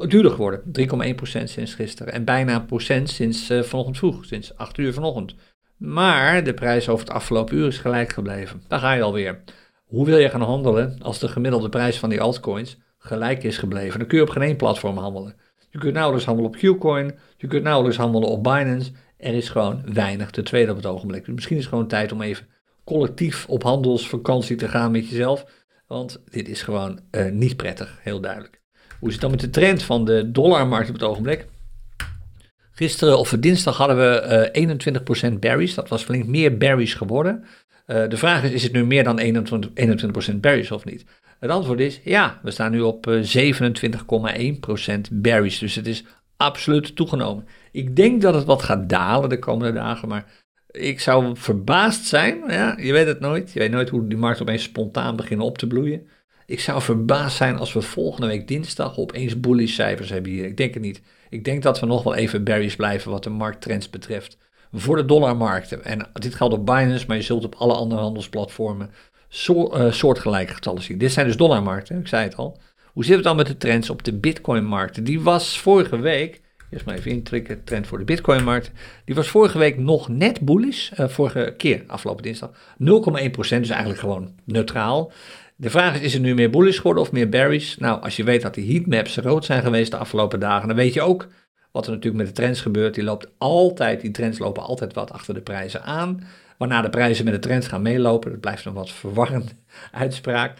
[0.07, 0.61] duurder geworden.
[0.79, 5.35] 3,1% sinds gisteren en bijna een procent sinds uh, vanochtend vroeg, sinds 8 uur vanochtend.
[5.77, 8.61] Maar de prijs over het afgelopen uur is gelijk gebleven.
[8.67, 9.43] Daar ga je alweer.
[9.85, 13.99] Hoe wil je gaan handelen als de gemiddelde prijs van die altcoins gelijk is gebleven?
[13.99, 15.35] Dan kun je op geen één platform handelen.
[15.69, 18.91] Je kunt nauwelijks handelen op Qcoin, je kunt nauwelijks handelen op Binance.
[19.21, 21.25] Er is gewoon weinig te tweede op het ogenblik.
[21.25, 22.47] Dus misschien is het gewoon tijd om even
[22.83, 25.45] collectief op handelsvakantie te gaan met jezelf.
[25.87, 28.61] Want dit is gewoon uh, niet prettig, heel duidelijk.
[28.99, 31.47] Hoe is het dan met de trend van de dollarmarkt op het ogenblik?
[32.71, 35.73] Gisteren of dinsdag hadden we uh, 21% berries.
[35.73, 37.43] Dat was flink meer berries geworden.
[37.87, 39.21] Uh, de vraag is, is het nu meer dan
[40.29, 41.05] 21%, 21% berries of niet?
[41.39, 43.13] Het antwoord is ja, we staan nu op 27,1%
[45.11, 45.59] berries.
[45.59, 46.03] Dus het is
[46.41, 47.47] absoluut toegenomen.
[47.71, 50.25] Ik denk dat het wat gaat dalen de komende dagen, maar
[50.71, 52.43] ik zou verbaasd zijn.
[52.47, 53.51] Ja, je weet het nooit.
[53.51, 56.07] Je weet nooit hoe die markt opeens spontaan beginnen op te bloeien.
[56.45, 60.45] Ik zou verbaasd zijn als we volgende week dinsdag opeens bullish cijfers hebben hier.
[60.45, 61.01] Ik denk het niet.
[61.29, 64.37] Ik denk dat we nog wel even berries blijven wat de markttrends betreft.
[64.73, 65.83] Voor de dollarmarkten.
[65.83, 68.89] En dit geldt op Binance, maar je zult op alle andere handelsplatformen
[69.47, 70.97] uh, soortgelijke getallen zien.
[70.97, 72.57] Dit zijn dus dollarmarkten, ik zei het al.
[72.93, 75.03] Hoe zit het dan met de trends op de bitcoinmarkten?
[75.03, 78.71] Die was vorige week Eerst maar even intrekken, trend voor de Bitcoin-markt.
[79.05, 82.49] Die was vorige week nog net bullish, uh, vorige keer, afgelopen dinsdag.
[82.51, 85.11] 0,1%, dus eigenlijk gewoon neutraal.
[85.55, 87.75] De vraag is, is het nu meer bullish geworden of meer bearish?
[87.75, 90.93] Nou, als je weet dat die heatmaps rood zijn geweest de afgelopen dagen, dan weet
[90.93, 91.27] je ook
[91.71, 92.95] wat er natuurlijk met de trends gebeurt.
[92.95, 96.23] Die, loopt altijd, die trends lopen altijd wat achter de prijzen aan.
[96.57, 99.51] Waarna de prijzen met de trends gaan meelopen, dat blijft een wat verwarrende
[99.91, 100.57] uitspraak.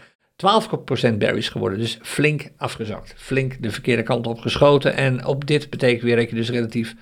[1.12, 3.14] 12% berries geworden, dus flink afgezakt.
[3.16, 4.94] Flink de verkeerde kant op geschoten.
[4.94, 6.94] En op dit betekent weer dat je dus relatief,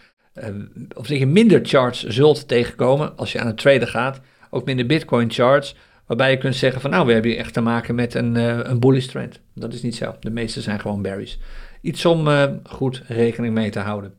[0.95, 4.21] of dat je minder charts zult tegenkomen als je aan het traden gaat.
[4.51, 5.75] Ook minder bitcoin charts,
[6.07, 8.59] waarbij je kunt zeggen van nou, we hebben hier echt te maken met een, uh,
[8.63, 9.41] een bullish trend.
[9.55, 10.15] Dat is niet zo.
[10.21, 11.39] De meeste zijn gewoon berries.
[11.83, 14.15] Iets om uh, goed rekening mee te houden.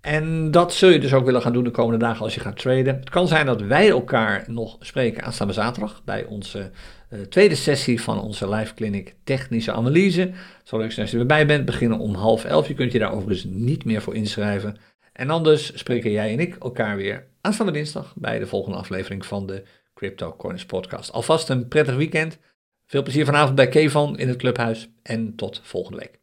[0.00, 2.56] En dat zul je dus ook willen gaan doen de komende dagen als je gaat
[2.56, 2.96] traden.
[2.96, 6.70] Het kan zijn dat wij elkaar nog spreken aanstaande zaterdag bij onze
[7.10, 10.30] uh, tweede sessie van onze live clinic technische analyse.
[10.64, 11.64] Zal zijn als je erbij bent.
[11.64, 12.68] Beginnen om half elf.
[12.68, 14.76] Je kunt je daar overigens niet meer voor inschrijven.
[15.12, 19.46] En anders spreken jij en ik elkaar weer aanstaande dinsdag bij de volgende aflevering van
[19.46, 19.62] de
[19.94, 20.36] Crypto
[20.66, 21.12] podcast.
[21.12, 22.38] Alvast een prettig weekend.
[22.86, 26.18] Veel plezier vanavond bij Kevan in het clubhuis en tot volgende week.